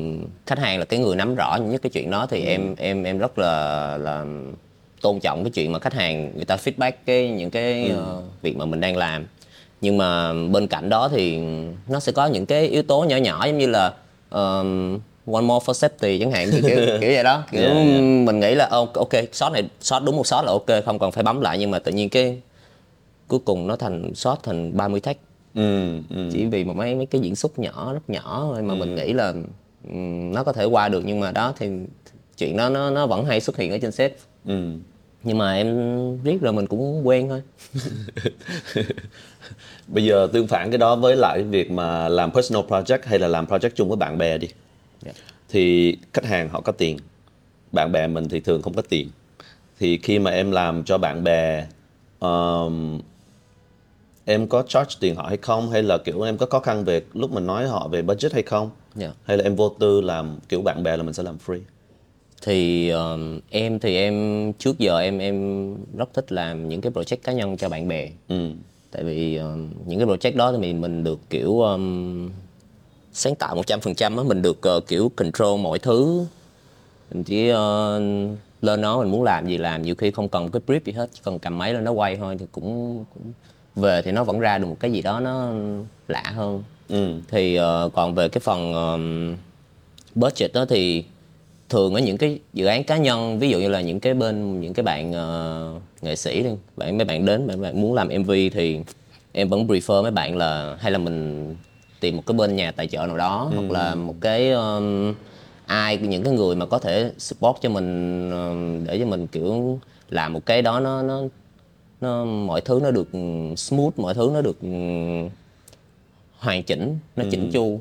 khách 0.45 0.59
hàng 0.59 0.79
là 0.79 0.85
cái 0.85 0.99
người 0.99 1.15
nắm 1.15 1.35
rõ 1.35 1.57
nhất 1.57 1.81
cái 1.81 1.89
chuyện 1.89 2.11
đó 2.11 2.25
thì 2.29 2.45
em 2.45 2.75
em 2.77 3.03
em 3.03 3.17
rất 3.17 3.39
là 3.39 3.97
là 3.97 4.25
tôn 5.01 5.19
trọng 5.19 5.43
cái 5.43 5.51
chuyện 5.51 5.71
mà 5.71 5.79
khách 5.79 5.93
hàng 5.93 6.31
người 6.35 6.45
ta 6.45 6.55
feedback 6.55 6.91
cái 7.05 7.29
những 7.29 7.49
cái 7.51 7.89
ờ, 7.89 8.21
việc 8.41 8.57
mà 8.57 8.65
mình 8.65 8.79
đang 8.79 8.97
làm. 8.97 9.25
Nhưng 9.81 9.97
mà 9.97 10.33
bên 10.51 10.67
cạnh 10.67 10.89
đó 10.89 11.09
thì 11.09 11.39
nó 11.87 11.99
sẽ 11.99 12.11
có 12.11 12.25
những 12.25 12.45
cái 12.45 12.67
yếu 12.67 12.83
tố 12.83 13.03
nhỏ 13.03 13.15
nhỏ 13.17 13.45
giống 13.45 13.57
như 13.57 13.67
là 13.67 13.93
um, 14.29 14.99
one 15.31 15.41
more 15.41 15.65
for 15.65 15.87
safety 15.89 16.19
chẳng 16.19 16.31
hạn 16.31 16.51
kiểu, 16.51 16.61
kiểu, 16.67 16.85
kiểu 17.01 17.11
vậy 17.13 17.23
đó. 17.23 17.43
Kiểu 17.51 17.61
Yeah, 17.61 17.75
yeah. 17.87 18.03
mình 18.25 18.39
nghĩ 18.39 18.55
là 18.55 18.65
"Ô, 18.65 18.87
ok 18.93 19.09
shot 19.31 19.51
này 19.53 19.63
shot 19.81 20.03
đúng 20.03 20.15
một 20.17 20.27
shot 20.27 20.45
là 20.45 20.51
ok 20.51 20.83
không 20.85 20.99
cần 20.99 21.11
phải 21.11 21.23
bấm 21.23 21.41
lại. 21.41 21.57
Nhưng 21.57 21.71
mà 21.71 21.79
tự 21.79 21.91
nhiên 21.91 22.09
cái 22.09 22.41
cuối 23.27 23.39
cùng 23.45 23.67
nó 23.67 23.75
thành 23.75 24.15
shot 24.15 24.37
thành 24.43 24.77
30 24.77 24.99
take 25.01 25.19
Ừ, 25.55 25.97
ừ. 26.09 26.29
chỉ 26.33 26.45
vì 26.45 26.63
một 26.63 26.75
mấy 26.75 26.95
mấy 26.95 27.05
cái 27.05 27.21
diễn 27.21 27.35
xuất 27.35 27.59
nhỏ 27.59 27.93
rất 27.93 28.09
nhỏ 28.09 28.39
thôi 28.41 28.61
mà 28.61 28.75
mình 28.75 28.95
nghĩ 28.95 29.13
là 29.13 29.33
ừm, 29.89 30.33
nó 30.33 30.43
có 30.43 30.53
thể 30.53 30.65
qua 30.65 30.89
được. 30.89 31.01
Nhưng 31.05 31.19
mà 31.19 31.31
đó 31.31 31.53
thì 31.57 31.69
chuyện 32.37 32.57
đó 32.57 32.69
nó 32.69 32.89
nó 32.89 33.07
vẫn 33.07 33.25
hay 33.25 33.41
xuất 33.41 33.57
hiện 33.57 33.71
ở 33.71 33.77
trên 33.81 33.91
set 33.91 34.17
Ừ. 34.45 34.73
nhưng 35.23 35.37
mà 35.37 35.53
em 35.53 35.67
riết 36.23 36.41
rồi 36.41 36.53
mình 36.53 36.67
cũng 36.67 37.07
quen 37.07 37.29
thôi 37.29 37.41
Bây 39.87 40.03
giờ 40.03 40.27
tương 40.33 40.47
phản 40.47 40.71
cái 40.71 40.77
đó 40.77 40.95
với 40.95 41.15
lại 41.15 41.43
việc 41.43 41.71
mà 41.71 42.09
làm 42.09 42.31
personal 42.31 42.65
project 42.65 42.99
hay 43.03 43.19
là 43.19 43.27
làm 43.27 43.45
project 43.45 43.69
chung 43.75 43.87
với 43.87 43.97
bạn 43.97 44.17
bè 44.17 44.37
đi. 44.37 44.47
Dạ. 45.01 45.11
Thì 45.49 45.97
khách 46.13 46.25
hàng 46.25 46.49
họ 46.49 46.61
có 46.61 46.71
tiền. 46.71 46.97
Bạn 47.71 47.91
bè 47.91 48.07
mình 48.07 48.29
thì 48.29 48.39
thường 48.39 48.61
không 48.61 48.73
có 48.73 48.81
tiền. 48.89 49.09
Thì 49.79 49.97
khi 49.97 50.19
mà 50.19 50.31
em 50.31 50.51
làm 50.51 50.83
cho 50.83 50.97
bạn 50.97 51.23
bè 51.23 51.65
um, 52.19 53.01
em 54.25 54.47
có 54.47 54.63
charge 54.67 54.95
tiền 54.99 55.15
họ 55.15 55.25
hay 55.27 55.37
không 55.37 55.71
hay 55.71 55.83
là 55.83 55.97
kiểu 55.97 56.21
em 56.21 56.37
có 56.37 56.45
khó 56.45 56.59
khăn 56.59 56.83
về 56.83 57.01
lúc 57.13 57.31
mình 57.31 57.47
nói 57.47 57.67
họ 57.67 57.87
về 57.87 58.01
budget 58.01 58.33
hay 58.33 58.43
không? 58.43 58.69
Dạ. 58.95 59.11
Hay 59.23 59.37
là 59.37 59.43
em 59.43 59.55
vô 59.55 59.69
tư 59.79 60.01
làm 60.01 60.37
kiểu 60.49 60.61
bạn 60.61 60.83
bè 60.83 60.97
là 60.97 61.03
mình 61.03 61.13
sẽ 61.13 61.23
làm 61.23 61.37
free? 61.45 61.59
Thì 62.41 62.89
ờ, 62.89 63.17
em 63.49 63.79
thì 63.79 63.95
em 63.97 64.53
trước 64.53 64.79
giờ 64.79 64.99
em 64.99 65.19
em 65.19 65.75
rất 65.97 66.13
thích 66.13 66.31
làm 66.31 66.69
những 66.69 66.81
cái 66.81 66.91
project 66.91 67.17
cá 67.23 67.31
nhân 67.31 67.57
cho 67.57 67.69
bạn 67.69 67.87
bè. 67.87 68.09
Ừ. 68.27 68.51
Tại 68.91 69.03
vì 69.03 69.35
ờ, 69.35 69.57
những 69.85 69.99
cái 69.99 70.07
project 70.07 70.37
đó 70.37 70.51
thì 70.51 70.57
mình 70.57 70.81
mình 70.81 71.03
được 71.03 71.19
kiểu 71.29 71.61
ờm, 71.61 72.29
sáng 73.13 73.35
tạo 73.35 73.55
100% 73.55 74.17
á 74.17 74.23
mình 74.23 74.41
được 74.41 74.61
ờ, 74.61 74.79
kiểu 74.79 75.11
control 75.15 75.59
mọi 75.59 75.79
thứ. 75.79 76.25
Mình 77.11 77.23
chỉ 77.23 77.49
ờ, 77.49 77.99
lên 78.61 78.81
nó 78.81 78.99
mình 79.01 79.11
muốn 79.11 79.23
làm 79.23 79.47
gì 79.47 79.57
làm 79.57 79.81
nhiều 79.81 79.95
khi 79.95 80.11
không 80.11 80.29
cần 80.29 80.51
cái 80.51 80.61
brief 80.67 80.79
gì 80.85 80.91
hết 80.93 81.09
chỉ 81.13 81.21
cần 81.23 81.39
cầm 81.39 81.57
máy 81.57 81.73
lên 81.73 81.83
nó 81.83 81.91
quay 81.91 82.15
thôi 82.15 82.35
thì 82.39 82.45
cũng, 82.51 83.05
cũng 83.13 83.33
về 83.75 84.01
thì 84.01 84.11
nó 84.11 84.23
vẫn 84.23 84.39
ra 84.39 84.57
được 84.57 84.67
một 84.67 84.77
cái 84.79 84.91
gì 84.91 85.01
đó 85.01 85.19
nó 85.19 85.51
lạ 86.07 86.23
hơn. 86.35 86.63
Ừ. 86.89 87.13
Thì 87.27 87.55
ờ, 87.55 87.89
còn 87.93 88.15
về 88.15 88.29
cái 88.29 88.39
phần 88.39 88.73
ờm, 88.73 89.35
budget 90.15 90.53
đó 90.53 90.65
thì 90.69 91.03
thường 91.71 91.93
ở 91.93 91.99
những 91.99 92.17
cái 92.17 92.39
dự 92.53 92.65
án 92.65 92.83
cá 92.83 92.97
nhân 92.97 93.39
ví 93.39 93.49
dụ 93.49 93.59
như 93.59 93.69
là 93.69 93.81
những 93.81 93.99
cái 93.99 94.13
bên 94.13 94.61
những 94.61 94.73
cái 94.73 94.83
bạn 94.83 95.13
ờ, 95.13 95.73
nghệ 96.01 96.15
sĩ 96.15 96.43
đi 96.43 96.49
bạn 96.77 96.97
mấy 96.97 97.05
bạn 97.05 97.25
đến 97.25 97.47
bạn, 97.47 97.61
bạn 97.61 97.81
muốn 97.81 97.93
làm 97.93 98.09
mv 98.19 98.31
thì 98.53 98.79
em 99.31 99.49
vẫn 99.49 99.67
prefer 99.67 100.01
mấy 100.03 100.11
bạn 100.11 100.37
là 100.37 100.75
hay 100.79 100.91
là 100.91 100.97
mình 100.97 101.55
tìm 101.99 102.15
một 102.15 102.23
cái 102.25 102.37
bên 102.37 102.55
nhà 102.55 102.71
tài 102.71 102.87
trợ 102.87 103.05
nào 103.05 103.17
đó 103.17 103.51
hoặc 103.55 103.71
là 103.71 103.95
một 103.95 104.15
cái 104.21 104.51
ờm, 104.51 105.13
ai 105.65 105.97
những 105.97 106.23
cái 106.23 106.33
người 106.33 106.55
mà 106.55 106.65
có 106.65 106.79
thể 106.79 107.11
support 107.17 107.57
cho 107.61 107.69
mình 107.69 108.29
ờm, 108.31 108.85
để 108.85 108.99
cho 108.99 109.05
mình 109.05 109.27
kiểu 109.27 109.79
làm 110.09 110.33
một 110.33 110.45
cái 110.45 110.61
đó 110.61 110.79
nó 110.79 111.01
nó 111.01 111.21
nó 112.01 112.25
mọi 112.25 112.61
thứ 112.61 112.79
nó 112.83 112.91
được 112.91 113.09
smooth 113.57 113.93
mọi 113.97 114.13
thứ 114.13 114.31
nó 114.33 114.41
được 114.41 114.57
hoàn 116.39 116.63
chỉnh 116.63 116.97
nó 117.15 117.23
chỉnh 117.31 117.49
chu 117.53 117.79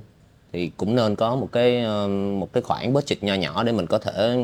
thì 0.53 0.71
cũng 0.77 0.95
nên 0.95 1.17
có 1.17 1.37
một 1.37 1.49
cái 1.53 1.83
um, 1.83 2.41
một 2.41 2.53
cái 2.53 2.63
khoản 2.63 2.93
budget 2.93 3.23
nho 3.23 3.35
nhỏ 3.35 3.63
để 3.63 3.73
mình 3.73 3.87
có 3.87 3.99
thể 3.99 4.37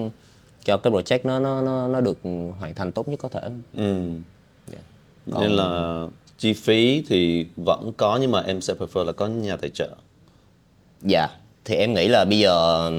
cho 0.65 0.77
cái 0.77 0.93
project 0.93 1.19
nó 1.25 1.39
nó 1.39 1.63
nó 1.63 1.89
nó 1.89 2.01
được 2.01 2.19
hoàn 2.59 2.75
thành 2.75 2.93
tốt 2.93 3.09
nhất 3.09 3.21
có 3.23 3.29
thể. 3.29 3.41
Ừ. 3.77 4.11
Dạ. 4.73 4.79
nên 5.41 5.51
là 5.51 6.01
chi 6.39 6.53
phí 6.53 7.05
thì 7.09 7.47
vẫn 7.57 7.93
có 7.97 8.19
nhưng 8.21 8.31
mà 8.31 8.41
em 8.41 8.61
sẽ 8.61 8.75
prefer 8.75 9.05
là 9.05 9.13
có 9.13 9.27
nhà 9.27 9.57
tài 9.57 9.71
trợ. 9.71 9.89
Dạ. 11.03 11.29
Thì 11.65 11.75
em 11.75 11.95
nghĩ 11.95 12.09
là 12.09 12.25
bây 12.25 12.39
giờ 12.39 12.91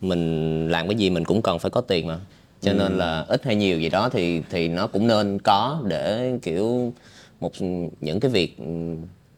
mình 0.00 0.68
làm 0.68 0.88
cái 0.88 0.96
gì 0.96 1.10
mình 1.10 1.24
cũng 1.24 1.42
cần 1.42 1.58
phải 1.58 1.70
có 1.70 1.80
tiền 1.80 2.06
mà. 2.06 2.18
Cho 2.60 2.72
nên 2.72 2.98
là 2.98 3.24
ít 3.28 3.44
hay 3.44 3.56
nhiều 3.56 3.80
gì 3.80 3.88
đó 3.88 4.08
thì 4.08 4.42
thì 4.50 4.68
nó 4.68 4.86
cũng 4.86 5.06
nên 5.06 5.38
có 5.38 5.80
để 5.84 6.32
kiểu 6.42 6.92
một 7.40 7.52
những 8.00 8.20
cái 8.20 8.30
việc 8.30 8.56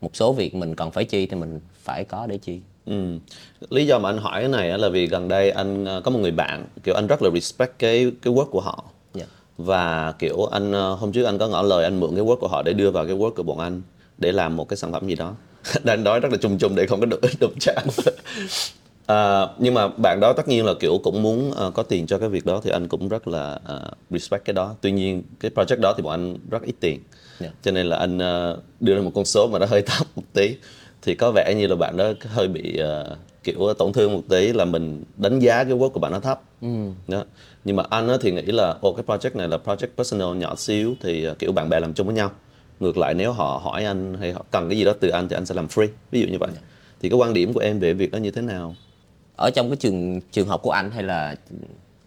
một 0.00 0.16
số 0.16 0.32
việc 0.32 0.54
mình 0.54 0.74
cần 0.74 0.90
phải 0.90 1.04
chi 1.04 1.26
thì 1.26 1.36
mình 1.36 1.60
phải 1.82 2.04
có 2.04 2.26
để 2.26 2.38
chi. 2.38 2.60
Ừ. 2.86 3.18
Lý 3.70 3.86
do 3.86 3.98
mà 3.98 4.08
anh 4.10 4.18
hỏi 4.18 4.40
cái 4.40 4.48
này 4.48 4.78
là 4.78 4.88
vì 4.88 5.06
gần 5.06 5.28
đây 5.28 5.50
anh 5.50 5.84
ờ, 5.84 6.00
có 6.00 6.10
một 6.10 6.18
người 6.18 6.30
bạn 6.30 6.64
kiểu 6.84 6.94
anh 6.94 7.06
rất 7.06 7.22
là 7.22 7.30
respect 7.34 7.78
cái 7.78 8.12
cái 8.22 8.34
work 8.34 8.46
của 8.50 8.60
họ. 8.60 8.84
Dạ. 9.14 9.24
và 9.58 10.12
kiểu 10.18 10.44
anh 10.46 10.72
ờ, 10.72 10.94
hôm 10.94 11.12
trước 11.12 11.24
anh 11.24 11.38
có 11.38 11.48
ngỏ 11.48 11.62
lời 11.62 11.84
anh 11.84 12.00
mượn 12.00 12.14
cái 12.14 12.24
work 12.24 12.36
của 12.36 12.48
họ 12.48 12.62
để 12.62 12.72
đưa 12.72 12.90
vào 12.90 13.06
cái 13.06 13.16
work 13.16 13.30
của 13.30 13.42
bọn 13.42 13.58
anh 13.58 13.82
để 14.18 14.32
làm 14.32 14.56
một 14.56 14.68
cái 14.68 14.76
sản 14.76 14.92
phẩm 14.92 15.08
gì 15.08 15.14
đó. 15.14 15.34
Đang 15.84 16.04
nói 16.04 16.20
rất 16.20 16.32
là 16.32 16.38
chung 16.40 16.58
chung 16.58 16.74
để 16.74 16.86
không 16.86 17.00
có 17.00 17.06
đụng 17.06 17.20
đụng 17.40 17.54
chạm. 17.60 17.86
À, 19.06 19.48
nhưng 19.58 19.74
mà 19.74 19.88
bạn 19.88 20.18
đó 20.20 20.32
tất 20.32 20.48
nhiên 20.48 20.64
là 20.66 20.72
kiểu 20.80 20.98
cũng 21.04 21.22
muốn 21.22 21.52
ờ, 21.56 21.70
có 21.70 21.82
tiền 21.82 22.06
cho 22.06 22.18
cái 22.18 22.28
việc 22.28 22.46
đó 22.46 22.60
thì 22.64 22.70
anh 22.70 22.88
cũng 22.88 23.08
rất 23.08 23.28
là 23.28 23.58
ờ, 23.64 23.90
respect 24.10 24.44
cái 24.44 24.54
đó. 24.54 24.74
Tuy 24.80 24.92
nhiên 24.92 25.22
cái 25.40 25.50
project 25.54 25.80
đó 25.80 25.94
thì 25.96 26.02
bọn 26.02 26.12
anh 26.12 26.36
rất 26.50 26.62
ít 26.62 26.74
tiền 26.80 27.00
Dạ. 27.40 27.48
cho 27.62 27.70
nên 27.70 27.86
là 27.86 27.96
anh 27.96 28.18
ờ, 28.18 28.58
đưa 28.80 28.94
ra 28.96 29.00
một 29.02 29.10
con 29.14 29.24
số 29.24 29.48
mà 29.48 29.58
nó 29.58 29.66
hơi 29.66 29.82
thấp 29.82 30.06
một 30.16 30.22
tí. 30.32 30.56
Thì 31.02 31.14
có 31.14 31.32
vẻ 31.32 31.54
như 31.54 31.66
là 31.66 31.76
bạn 31.76 31.96
đó 31.96 32.12
hơi 32.20 32.48
bị 32.48 32.76
ờ, 32.78 33.16
kiểu 33.44 33.74
tổn 33.78 33.92
thương 33.92 34.12
một 34.12 34.22
tí 34.28 34.52
là 34.52 34.64
mình 34.64 35.04
đánh 35.16 35.38
giá 35.38 35.64
cái 35.64 35.72
work 35.72 35.88
của 35.88 36.00
bạn 36.00 36.12
nó 36.12 36.20
thấp. 36.20 36.40
Đó. 37.08 37.24
nhưng 37.64 37.76
mà 37.76 37.82
anh 37.90 38.08
thì 38.20 38.32
nghĩ 38.32 38.42
là 38.42 38.74
ô 38.80 38.92
cái 38.92 39.04
project 39.06 39.36
này 39.38 39.48
là 39.48 39.58
project 39.64 39.86
personal 39.96 40.36
nhỏ 40.36 40.54
xíu 40.56 40.94
thì 41.02 41.24
ờ, 41.24 41.34
kiểu 41.38 41.52
bạn 41.52 41.68
bè 41.68 41.80
làm 41.80 41.94
chung 41.94 42.06
với 42.06 42.16
nhau. 42.16 42.30
Ngược 42.80 42.98
lại 42.98 43.14
nếu 43.14 43.32
họ 43.32 43.60
hỏi 43.64 43.84
anh 43.84 44.14
hay 44.20 44.32
họ 44.32 44.44
cần 44.50 44.68
cái 44.68 44.78
gì 44.78 44.84
đó 44.84 44.92
từ 45.00 45.08
anh 45.08 45.28
thì 45.28 45.36
anh 45.36 45.46
sẽ 45.46 45.54
làm 45.54 45.66
free 45.66 45.88
ví 46.10 46.20
dụ 46.20 46.26
như 46.26 46.38
vậy. 46.40 46.50
Thì 47.00 47.08
cái 47.08 47.18
quan 47.18 47.34
điểm 47.34 47.52
của 47.52 47.60
em 47.60 47.78
về 47.78 47.92
việc 47.92 48.10
đó 48.12 48.16
như 48.18 48.30
thế 48.30 48.42
nào? 48.42 48.74
Ở 49.36 49.50
trong 49.54 49.70
cái 49.70 49.76
trường 49.76 50.20
trường 50.32 50.48
học 50.48 50.62
của 50.62 50.70
anh 50.70 50.90
hay 50.90 51.02
là 51.02 51.34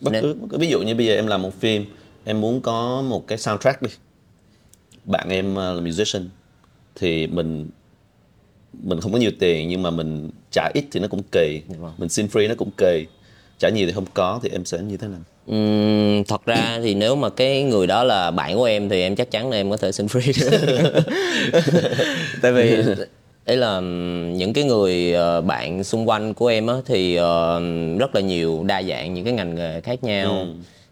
bất 0.02 0.12
cứ 0.22 0.34
bất 0.34 0.48
cứ- 0.50 0.58
ví 0.58 0.68
dụ 0.68 0.82
như 0.82 0.96
bây 0.96 1.06
giờ 1.06 1.16
em 1.16 1.28
làm 1.28 1.42
một 1.42 1.54
phim 1.60 1.86
em 2.26 2.42
muốn 2.42 2.62
có 2.62 3.02
một 3.02 3.28
cái 3.28 3.38
soundtrack 3.38 3.82
đi 3.82 3.90
bạn 5.10 5.30
em 5.30 5.56
ờ, 5.56 5.74
là 5.74 5.82
musician 5.82 6.30
thì 6.96 7.28
mình 7.28 7.68
mình 8.84 9.02
không 9.02 9.12
có 9.12 9.18
nhiều 9.18 9.32
tiền 9.40 9.68
nhưng 9.68 9.84
mà 9.84 9.90
mình 9.92 10.30
trả 10.52 10.70
ít 10.74 10.86
thì 10.92 11.00
nó 11.00 11.08
cũng 11.08 11.22
kỳ. 11.32 11.62
Vâng. 11.68 11.94
mình 11.98 12.10
xin 12.10 12.26
free 12.26 12.50
nó 12.50 12.56
cũng 12.58 12.72
kỳ. 12.78 13.06
Trả 13.60 13.70
nhiều 13.70 13.88
thì 13.88 13.94
không 13.94 14.06
có 14.14 14.40
thì 14.44 14.50
em 14.50 14.66
sẽ 14.66 14.78
như 14.78 14.98
thế 14.98 15.08
nào? 15.08 15.20
Ừm, 15.48 16.24
thật 16.24 16.46
ra 16.46 16.80
thì 16.84 16.94
nếu 16.94 17.16
mà 17.16 17.30
cái 17.30 17.64
người 17.64 17.88
đó 17.88 18.04
là 18.04 18.32
bạn 18.32 18.56
của 18.56 18.64
em 18.64 18.90
thì 18.90 19.02
em 19.02 19.16
chắc 19.16 19.32
chắn 19.32 19.50
là 19.50 19.58
em 19.58 19.70
có 19.70 19.78
thể 19.78 19.92
xin 19.92 20.06
free 20.06 20.50
tại 22.42 22.52
vì 22.52 22.84
ấy 23.46 23.58
là 23.58 23.80
những 24.36 24.54
cái 24.54 24.64
người 24.64 25.14
ờ, 25.14 25.42
bạn 25.42 25.84
xung 25.84 26.10
quanh 26.10 26.34
của 26.34 26.48
em 26.48 26.68
á 26.68 26.76
thì 26.86 27.16
ờ, 27.16 27.62
rất 28.00 28.16
là 28.16 28.22
nhiều 28.22 28.64
đa 28.68 28.84
dạng 28.84 29.14
những 29.14 29.26
cái 29.26 29.34
ngành 29.34 29.56
nghề 29.56 29.82
khác 29.82 30.04
nhau 30.04 30.48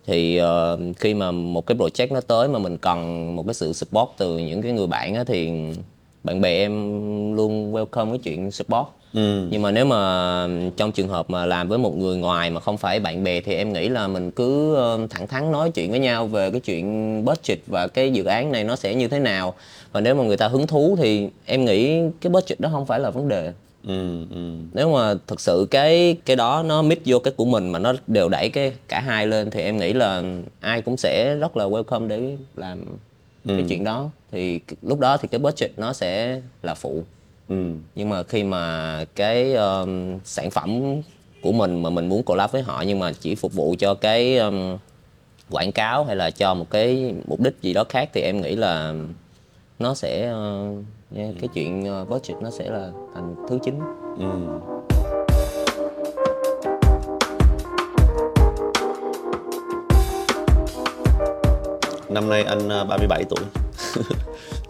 thì 0.07 0.37
ờ, 0.37 0.79
khi 0.97 1.13
mà 1.13 1.31
một 1.31 1.65
cái 1.65 1.77
project 1.77 2.13
nó 2.13 2.21
tới 2.21 2.47
mà 2.47 2.59
mình 2.59 2.77
cần 2.77 3.35
một 3.35 3.43
cái 3.47 3.53
sự 3.53 3.73
support 3.73 4.09
từ 4.17 4.37
những 4.37 4.61
cái 4.61 4.71
người 4.71 4.87
bạn 4.87 5.15
á 5.15 5.23
thì 5.23 5.51
bạn 6.23 6.41
bè 6.41 6.57
em 6.57 6.71
luôn 7.35 7.73
welcome 7.73 8.09
cái 8.09 8.19
chuyện 8.23 8.51
support. 8.51 8.87
Nhưng 9.51 9.61
mà 9.61 9.71
nếu 9.71 9.85
mà 9.85 10.47
trong 10.77 10.91
trường 10.91 11.07
hợp 11.07 11.29
mà 11.29 11.45
làm 11.45 11.67
với 11.67 11.77
một 11.77 11.97
người 11.97 12.17
ngoài 12.17 12.49
mà 12.49 12.59
không 12.59 12.77
phải 12.77 12.99
bạn 12.99 13.23
bè 13.23 13.41
thì 13.41 13.55
em 13.55 13.73
nghĩ 13.73 13.89
là 13.89 14.07
mình 14.07 14.31
cứ 14.31 14.75
ờ, 14.75 14.99
thẳng 15.09 15.27
thắn 15.27 15.51
nói 15.51 15.71
chuyện 15.71 15.89
với 15.91 15.99
nhau 15.99 16.27
về 16.27 16.51
cái 16.51 16.59
chuyện 16.59 17.25
budget 17.25 17.59
và 17.67 17.87
cái 17.87 18.11
dự 18.11 18.23
án 18.23 18.51
này 18.51 18.63
nó 18.63 18.75
sẽ 18.75 18.95
như 18.95 19.07
thế 19.07 19.19
nào. 19.19 19.53
Và 19.91 20.01
nếu 20.01 20.15
mà 20.15 20.23
người 20.23 20.37
ta 20.37 20.47
hứng 20.47 20.67
thú 20.67 20.95
thì 20.99 21.29
em 21.45 21.65
nghĩ 21.65 22.01
cái 22.21 22.29
budget 22.29 22.59
đó 22.59 22.69
không 22.71 22.85
phải 22.85 22.99
là 22.99 23.09
vấn 23.09 23.27
đề 23.27 23.53
ừ, 23.87 24.25
ừ. 24.31 24.53
nếu 24.73 24.93
mà 24.93 25.13
thực 25.27 25.39
sự 25.41 25.67
cái 25.71 26.17
cái 26.25 26.35
đó 26.35 26.63
nó 26.63 26.81
mix 26.81 26.97
vô 27.05 27.19
cái 27.19 27.33
của 27.37 27.45
mình 27.45 27.69
mà 27.69 27.79
nó 27.79 27.93
đều 28.07 28.29
đẩy 28.29 28.49
cái 28.49 28.73
cả 28.87 28.99
hai 28.99 29.27
lên 29.27 29.49
thì 29.49 29.61
em 29.61 29.77
nghĩ 29.77 29.93
là 29.93 30.23
ai 30.59 30.81
cũng 30.81 30.97
sẽ 30.97 31.35
rất 31.35 31.57
là 31.57 31.65
welcome 31.65 32.07
để 32.07 32.37
làm 32.55 32.85
cái 33.47 33.65
chuyện 33.69 33.83
đó 33.83 34.09
thì 34.31 34.59
lúc 34.81 34.99
đó 34.99 35.17
thì 35.17 35.27
cái 35.27 35.39
budget 35.39 35.71
nó 35.77 35.93
sẽ 35.93 36.41
là 36.63 36.73
phụ 36.73 37.03
Ừ. 37.49 37.55
nhưng 37.95 38.09
mà 38.09 38.23
khi 38.23 38.43
mà 38.43 39.05
cái 39.15 39.53
um, 39.53 40.19
sản 40.23 40.51
phẩm 40.51 40.81
của 41.41 41.51
mình 41.51 41.81
mà 41.83 41.89
mình 41.89 42.09
muốn 42.09 42.23
collab 42.23 42.51
với 42.51 42.61
họ 42.61 42.83
nhưng 42.87 42.99
mà 42.99 43.11
chỉ 43.19 43.35
phục 43.35 43.53
vụ 43.53 43.75
cho 43.79 43.93
cái 43.93 44.37
um, 44.37 44.77
quảng 45.51 45.71
cáo 45.71 46.03
hay 46.03 46.15
là 46.15 46.31
cho 46.31 46.53
một 46.53 46.69
cái 46.69 47.13
mục 47.27 47.39
đích 47.41 47.53
gì 47.61 47.73
đó 47.73 47.83
khác 47.89 48.09
thì 48.13 48.21
em 48.21 48.41
nghĩ 48.41 48.55
là 48.55 48.93
nó 49.79 49.93
sẽ 49.95 50.33
uh, 50.33 50.83
yeah, 51.15 51.29
cái 51.39 51.49
chuyện 51.53 51.85
budget 52.09 52.41
nó 52.41 52.49
sẽ 52.49 52.69
là 52.69 52.91
thành 53.13 53.35
thứ 53.49 53.59
chính 53.63 53.79
Ừ. 54.19 54.25
Năm 62.09 62.29
nay 62.29 62.43
anh 62.43 62.69
ờ, 62.69 62.85
37 62.85 63.23
tuổi. 63.29 63.45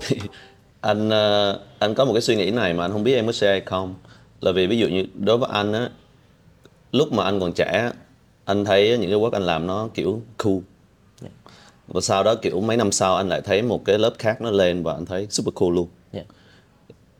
Thì 0.07 0.17
anh 0.81 1.09
ờ, 1.09 1.59
anh 1.79 1.95
có 1.95 2.05
một 2.05 2.13
cái 2.13 2.21
suy 2.21 2.35
nghĩ 2.35 2.51
này 2.51 2.73
mà 2.73 2.85
anh 2.85 2.91
không 2.91 3.03
biết 3.03 3.15
em 3.15 3.25
có 3.25 3.31
share 3.31 3.51
hay 3.51 3.61
không. 3.61 3.95
Là 4.41 4.51
vì 4.51 4.67
ví 4.67 4.77
dụ 4.77 4.87
như 4.87 5.05
đối 5.13 5.37
với 5.37 5.49
anh 5.53 5.73
á 5.73 5.89
lúc 6.91 7.11
mà 7.13 7.23
anh 7.23 7.39
còn 7.39 7.53
trẻ 7.53 7.91
anh 8.45 8.65
thấy 8.65 8.97
những 8.97 9.09
cái 9.09 9.19
work 9.19 9.31
anh 9.31 9.43
làm 9.43 9.67
nó 9.67 9.87
kiểu 9.93 10.21
cool. 10.37 10.57
Và 11.87 12.01
sau 12.01 12.23
đó 12.23 12.35
kiểu 12.35 12.61
mấy 12.61 12.77
năm 12.77 12.91
sau 12.91 13.15
anh 13.15 13.29
lại 13.29 13.41
thấy 13.41 13.61
một 13.61 13.85
cái 13.85 13.97
lớp 13.97 14.13
khác 14.19 14.41
nó 14.41 14.51
lên 14.51 14.83
và 14.83 14.93
anh 14.93 15.05
thấy 15.05 15.27
super 15.29 15.53
cool 15.53 15.75
luôn. 15.75 15.87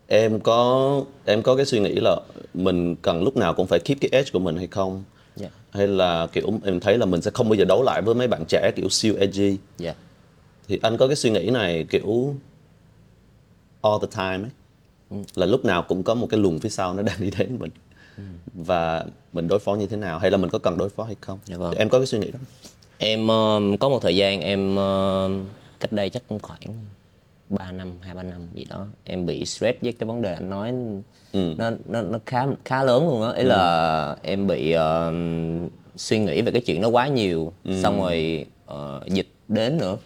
Em 0.08 0.40
có 0.40 1.02
em 1.26 1.42
có 1.42 1.56
cái 1.56 1.66
suy 1.66 1.80
nghĩ 1.80 1.96
là 1.96 2.16
mình 2.54 2.96
cần 2.96 3.24
lúc 3.24 3.38
nào 3.38 3.54
cũng 3.54 3.68
phải 3.68 3.80
keep 3.80 3.98
cái 4.02 4.10
edge 4.12 4.30
của 4.34 4.40
mình 4.40 4.58
hay 4.58 4.68
không 4.68 5.04
Yeah. 5.42 5.52
hay 5.72 5.88
là 5.88 6.28
kiểu 6.34 6.60
em 6.64 6.80
thấy 6.80 6.98
là 6.98 7.06
mình 7.06 7.22
sẽ 7.22 7.32
không 7.34 7.50
bao 7.50 7.56
giờ 7.56 7.66
đấu 7.66 7.84
lại 7.84 8.02
với 8.02 8.16
mấy 8.16 8.28
bạn 8.28 8.44
trẻ 8.48 8.72
kiểu 8.76 8.90
siêu 8.90 9.16
edgy 9.20 9.58
Yeah. 9.84 9.96
thì 10.68 10.80
anh 10.82 10.98
có 10.98 11.08
cái 11.08 11.16
suy 11.16 11.30
nghĩ 11.30 11.50
này 11.50 11.86
kiểu 11.90 12.36
all 13.82 13.96
the 14.02 14.08
time 14.16 14.44
ấy 14.48 14.52
Ừ. 15.10 15.18
là 15.36 15.46
lúc 15.46 15.66
nào 15.66 15.82
cũng 15.88 16.04
có 16.04 16.14
một 16.14 16.28
cái 16.30 16.40
luồng 16.40 16.60
phía 16.60 16.70
sau 16.70 16.94
nó 16.94 17.04
đang 17.04 17.16
đi 17.22 17.32
đến 17.38 17.58
mình 17.60 17.72
Ừ. 18.18 18.24
và 18.54 19.06
mình 19.34 19.48
đối 19.48 19.60
phó 19.60 19.76
như 19.76 19.88
thế 19.88 19.98
nào 19.98 20.20
hay 20.20 20.32
là 20.32 20.38
mình 20.38 20.50
có 20.50 20.60
cần 20.60 20.78
đối 20.78 20.90
phó 20.90 21.04
hay 21.04 21.16
không 21.22 21.40
Dạ 21.46 21.58
vâng. 21.58 21.72
Thì 21.72 21.78
em 21.78 21.90
có 21.90 22.00
cái 22.00 22.06
suy 22.08 22.20
nghĩ 22.20 22.32
đó 22.32 22.40
Em 22.98 23.28
um, 23.28 23.78
có 23.78 23.90
một 23.90 24.00
thời 24.02 24.16
gian 24.16 24.42
em 24.42 24.76
um, 24.76 25.46
cách 25.80 25.92
đây 25.92 26.10
chắc 26.10 26.24
cũng 26.28 26.40
khoảng 26.40 26.60
3 27.50 27.72
năm, 27.72 27.92
2 28.02 28.16
3 28.16 28.24
năm 28.24 28.42
gì 28.54 28.66
đó, 28.70 28.86
em 29.04 29.26
bị 29.26 29.46
stress 29.46 29.78
với 29.82 29.94
cái 29.94 30.08
vấn 30.08 30.22
đề 30.22 30.34
anh 30.34 30.50
nói. 30.50 30.74
Nó 31.34 31.72
nó 31.86 32.02
nó 32.02 32.20
khá 32.26 32.46
khá 32.66 32.84
lớn 32.84 33.08
luôn 33.08 33.22
á. 33.24 33.34
Ý 33.38 33.44
là 33.44 34.16
em 34.24 34.48
bị 34.48 34.72
um, 34.72 35.68
suy 35.96 36.20
nghĩ 36.20 36.42
về 36.42 36.52
cái 36.52 36.62
chuyện 36.62 36.82
nó 36.82 36.88
quá 36.88 37.08
nhiều, 37.08 37.54
xong 37.84 37.98
rồi 37.98 38.46
ờ, 38.66 39.02
dịch 39.06 39.28
đến 39.48 39.78
nữa. 39.78 39.98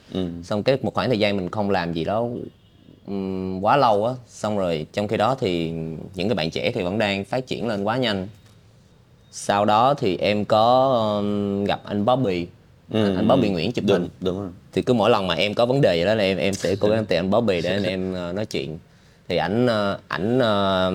Xong 0.44 0.64
cái 0.64 0.78
một 0.82 0.94
khoảng 0.94 1.10
thời 1.10 1.20
gian 1.20 1.38
mình 1.38 1.50
không 1.50 1.70
làm 1.70 1.94
gì 1.94 2.04
đó 2.04 2.28
ừm, 3.08 3.60
quá 3.62 3.78
lâu 3.78 4.06
á, 4.06 4.14
xong 4.28 4.58
rồi 4.58 4.86
trong 4.94 5.08
khi 5.08 5.18
đó 5.18 5.36
thì 5.40 5.70
những 6.16 6.28
cái 6.30 6.36
bạn 6.36 6.52
trẻ 6.52 6.72
thì 6.72 6.84
vẫn 6.84 6.98
đang 6.98 7.26
phát 7.26 7.48
triển 7.48 7.68
lên 7.68 7.84
quá 7.84 7.98
nhanh. 7.98 8.28
Sau 9.32 9.66
đó 9.66 9.94
thì 9.94 10.18
em 10.18 10.46
có 10.46 10.88
um, 11.20 11.64
gặp 11.64 11.82
anh 11.86 12.06
Bobby. 12.06 12.48
Anh, 12.94 13.16
anh 13.16 13.28
Bobby 13.28 13.50
Nguyễn 13.50 13.72
chụp 13.72 13.86
đúng 13.88 14.00
hình. 14.00 14.10
đúng 14.22 14.40
rồi 14.40 14.50
thì 14.74 14.82
cứ 14.82 14.94
mỗi 14.94 15.10
lần 15.10 15.28
mà 15.28 15.36
em 15.36 15.54
có 15.54 15.66
vấn 15.66 15.82
đề 15.82 15.96
gì 15.96 16.06
đó 16.06 16.14
là 16.14 16.24
em 16.24 16.38
em 16.38 16.54
sẽ 16.54 16.76
cố 16.76 16.90
gắng 16.90 17.06
tìm 17.06 17.20
anh 17.20 17.30
Bobby 17.32 17.62
để 17.62 17.70
anh 17.70 17.84
em 17.84 18.14
ờ, 18.14 18.34
nói 18.34 18.46
chuyện. 18.46 18.80
Thì 19.28 19.38
ảnh 19.38 19.68
ờ, 19.68 20.00
ảnh 20.08 20.40
ờ, 20.40 20.94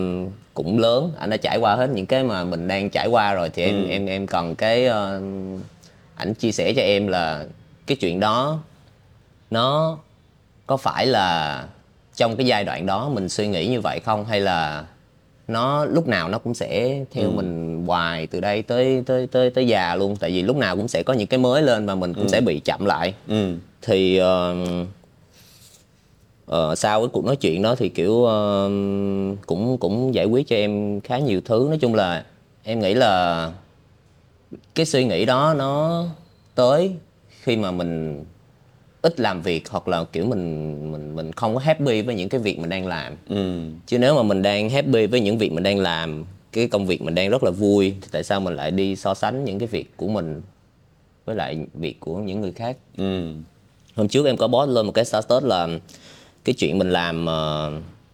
cũng 0.54 0.78
lớn 0.78 1.12
ảnh 1.18 1.30
đã 1.30 1.36
trải 1.36 1.58
qua 1.58 1.74
hết 1.74 1.86
những 1.86 2.06
cái 2.06 2.24
mà 2.24 2.44
mình 2.44 2.68
đang 2.68 2.90
trải 2.90 3.06
qua 3.06 3.34
rồi. 3.34 3.50
Thì 3.50 3.62
em 3.62 3.88
em 3.88 4.06
em 4.06 4.26
cần 4.26 4.54
cái 4.54 4.88
ảnh 6.16 6.34
chia 6.34 6.52
sẻ 6.52 6.72
cho 6.76 6.82
em 6.82 7.06
là 7.06 7.44
cái 7.86 7.96
chuyện 7.96 8.20
đó 8.20 8.58
nó 9.50 9.98
có 10.66 10.76
phải 10.76 11.06
là 11.06 11.64
trong 12.16 12.36
cái 12.36 12.46
giai 12.46 12.64
đoạn 12.64 12.86
đó 12.86 13.08
mình 13.08 13.28
suy 13.28 13.46
nghĩ 13.46 13.66
như 13.66 13.80
vậy 13.80 14.00
không? 14.04 14.24
Hay 14.24 14.40
là 14.40 14.84
nó 15.48 15.84
lúc 15.84 16.06
nào 16.06 16.28
nó 16.28 16.38
cũng 16.38 16.54
sẽ 16.54 17.04
theo 17.10 17.30
mình 17.30 17.84
hoài 17.86 18.26
từ 18.26 18.40
đây 18.40 18.62
tới 18.62 19.02
tới 19.06 19.26
tới 19.26 19.50
tới 19.50 19.66
già 19.66 19.94
luôn. 19.94 20.16
Tại 20.16 20.30
vì 20.30 20.42
lúc 20.42 20.56
nào 20.56 20.76
cũng 20.76 20.88
sẽ 20.88 21.02
có 21.02 21.12
những 21.12 21.26
cái 21.26 21.38
mới 21.38 21.62
lên 21.62 21.86
mà 21.86 21.94
mình 21.94 22.14
cũng 22.14 22.28
sẽ 22.28 22.40
bị 22.40 22.60
chậm 22.60 22.84
lại. 22.84 23.14
Ừ. 23.28 23.54
Thì 23.82 24.16
ờ, 24.16 24.54
ờ, 26.46 26.74
sau 26.74 27.00
cái 27.00 27.08
cuộc 27.12 27.24
nói 27.24 27.36
chuyện 27.36 27.62
đó 27.62 27.74
thì 27.74 27.88
kiểu 27.88 28.24
ờ, 28.24 28.68
cũng 29.46 29.78
cũng 29.78 30.14
giải 30.14 30.26
quyết 30.26 30.48
cho 30.48 30.56
em 30.56 31.00
khá 31.00 31.18
nhiều 31.18 31.40
thứ. 31.44 31.66
Nói 31.68 31.78
chung 31.78 31.94
là 31.94 32.24
em 32.62 32.80
nghĩ 32.80 32.94
là 32.94 33.52
cái 34.74 34.86
suy 34.86 35.04
nghĩ 35.04 35.24
đó 35.24 35.54
nó 35.56 36.04
tới 36.54 36.92
khi 37.42 37.56
mà 37.56 37.70
mình 37.70 38.24
ít 39.06 39.20
làm 39.20 39.42
việc 39.42 39.68
hoặc 39.68 39.88
là 39.88 40.04
kiểu 40.04 40.26
mình 40.26 40.92
mình 40.92 41.16
mình 41.16 41.32
không 41.32 41.54
có 41.54 41.60
happy 41.60 42.02
với 42.02 42.14
những 42.14 42.28
cái 42.28 42.40
việc 42.40 42.58
mình 42.58 42.70
đang 42.70 42.86
làm. 42.86 43.16
Ừ. 43.28 43.60
Chứ 43.86 43.98
nếu 43.98 44.14
mà 44.16 44.22
mình 44.22 44.42
đang 44.42 44.70
happy 44.70 45.06
với 45.06 45.20
những 45.20 45.38
việc 45.38 45.52
mình 45.52 45.62
đang 45.62 45.78
làm 45.78 46.24
cái 46.52 46.68
công 46.68 46.86
việc 46.86 47.02
mình 47.02 47.14
đang 47.14 47.30
rất 47.30 47.44
là 47.44 47.50
vui 47.50 47.94
thì 48.00 48.08
tại 48.10 48.24
sao 48.24 48.40
mình 48.40 48.56
lại 48.56 48.70
đi 48.70 48.96
so 48.96 49.14
sánh 49.14 49.44
những 49.44 49.58
cái 49.58 49.68
việc 49.68 49.96
của 49.96 50.08
mình 50.08 50.42
với 51.24 51.36
lại 51.36 51.66
việc 51.74 52.00
của 52.00 52.16
những 52.16 52.40
người 52.40 52.52
khác? 52.52 52.76
Ừ. 52.96 53.32
Hôm 53.96 54.08
trước 54.08 54.26
em 54.26 54.36
có 54.36 54.48
post 54.48 54.70
lên 54.70 54.86
một 54.86 54.92
cái 54.92 55.04
status 55.04 55.44
là 55.44 55.68
cái 56.44 56.54
chuyện 56.54 56.78
mình 56.78 56.90
làm 56.90 57.26
ờ, 57.26 57.72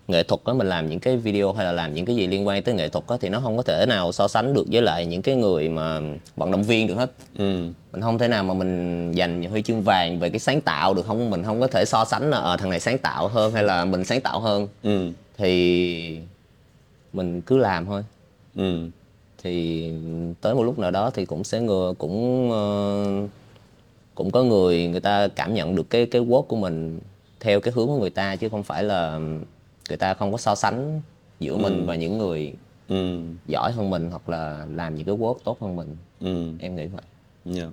nghệ 0.08 0.22
thuật 0.22 0.40
á 0.44 0.52
mình 0.52 0.68
làm 0.68 0.88
những 0.88 1.00
cái 1.00 1.16
video 1.16 1.52
hay 1.52 1.64
là 1.64 1.72
làm 1.72 1.94
những 1.94 2.04
cái 2.04 2.16
gì 2.16 2.26
liên 2.26 2.46
quan 2.46 2.62
tới 2.62 2.74
nghệ 2.74 2.88
thuật 2.88 3.04
á 3.08 3.16
thì 3.20 3.28
nó 3.28 3.40
không 3.40 3.56
có 3.56 3.62
thể 3.62 3.86
nào 3.86 4.12
so 4.12 4.28
sánh 4.28 4.54
được 4.54 4.64
với 4.70 4.82
lại 4.82 5.06
những 5.06 5.22
cái 5.22 5.34
người 5.34 5.68
mà 5.68 6.00
vận 6.36 6.50
động 6.50 6.62
viên 6.62 6.86
được 6.86 6.94
hết. 6.94 7.12
Ừ. 7.38 7.68
Mình 7.92 8.00
không 8.00 8.18
thể 8.18 8.28
nào 8.28 8.44
mà 8.44 8.54
mình 8.54 9.12
giành 9.16 9.50
huy 9.50 9.62
chương 9.62 9.82
vàng 9.82 10.18
về 10.18 10.30
cái 10.30 10.38
sáng 10.38 10.60
tạo 10.60 10.94
được 10.94 11.06
không? 11.06 11.30
Mình 11.30 11.44
không 11.44 11.60
có 11.60 11.66
thể 11.66 11.84
so 11.84 12.04
sánh 12.04 12.30
là 12.30 12.38
ờ, 12.38 12.56
thằng 12.56 12.70
này 12.70 12.80
sáng 12.80 12.98
tạo 12.98 13.28
hơn 13.28 13.52
hay 13.52 13.62
là 13.62 13.84
mình 13.84 14.04
sáng 14.04 14.20
tạo 14.20 14.40
hơn. 14.40 14.68
Ừ. 14.82 15.10
Thì 15.38 16.18
mình 17.12 17.40
cứ 17.40 17.58
làm 17.58 17.86
thôi. 17.86 18.04
Ừ. 18.56 18.88
Thì 19.42 19.90
tới 20.40 20.54
một 20.54 20.62
lúc 20.62 20.78
nào 20.78 20.90
đó 20.90 21.10
thì 21.14 21.24
cũng 21.24 21.44
sẽ 21.44 21.60
ngừa 21.60 21.94
cũng 21.98 22.50
ờ, 22.52 23.04
cũng 24.14 24.30
có 24.30 24.42
người 24.42 24.86
người 24.86 25.00
ta 25.00 25.28
cảm 25.28 25.54
nhận 25.54 25.76
được 25.76 25.90
cái 25.90 26.06
cái 26.06 26.22
work 26.22 26.42
của 26.42 26.56
mình 26.56 27.00
theo 27.40 27.60
cái 27.60 27.72
hướng 27.76 27.86
của 27.86 27.98
người 27.98 28.10
ta 28.10 28.36
chứ 28.36 28.48
không 28.48 28.62
phải 28.62 28.84
là 28.84 29.20
người 29.92 29.96
ta 29.96 30.14
không 30.14 30.32
có 30.32 30.38
so 30.38 30.54
sánh 30.54 31.00
giữa 31.40 31.56
mình 31.56 31.86
và 31.86 31.94
những 31.94 32.18
người 32.18 32.52
ừ 32.88 33.18
giỏi 33.46 33.72
hơn 33.72 33.90
mình 33.90 34.10
hoặc 34.10 34.28
là 34.28 34.66
làm 34.74 34.94
những 34.94 35.06
cái 35.06 35.14
work 35.16 35.34
tốt 35.44 35.56
hơn 35.60 35.76
mình 35.76 35.96
ừ 36.20 36.52
em 36.60 36.76
nghĩ 36.76 36.86
vậy 36.86 37.02
Dạ. 37.44 37.64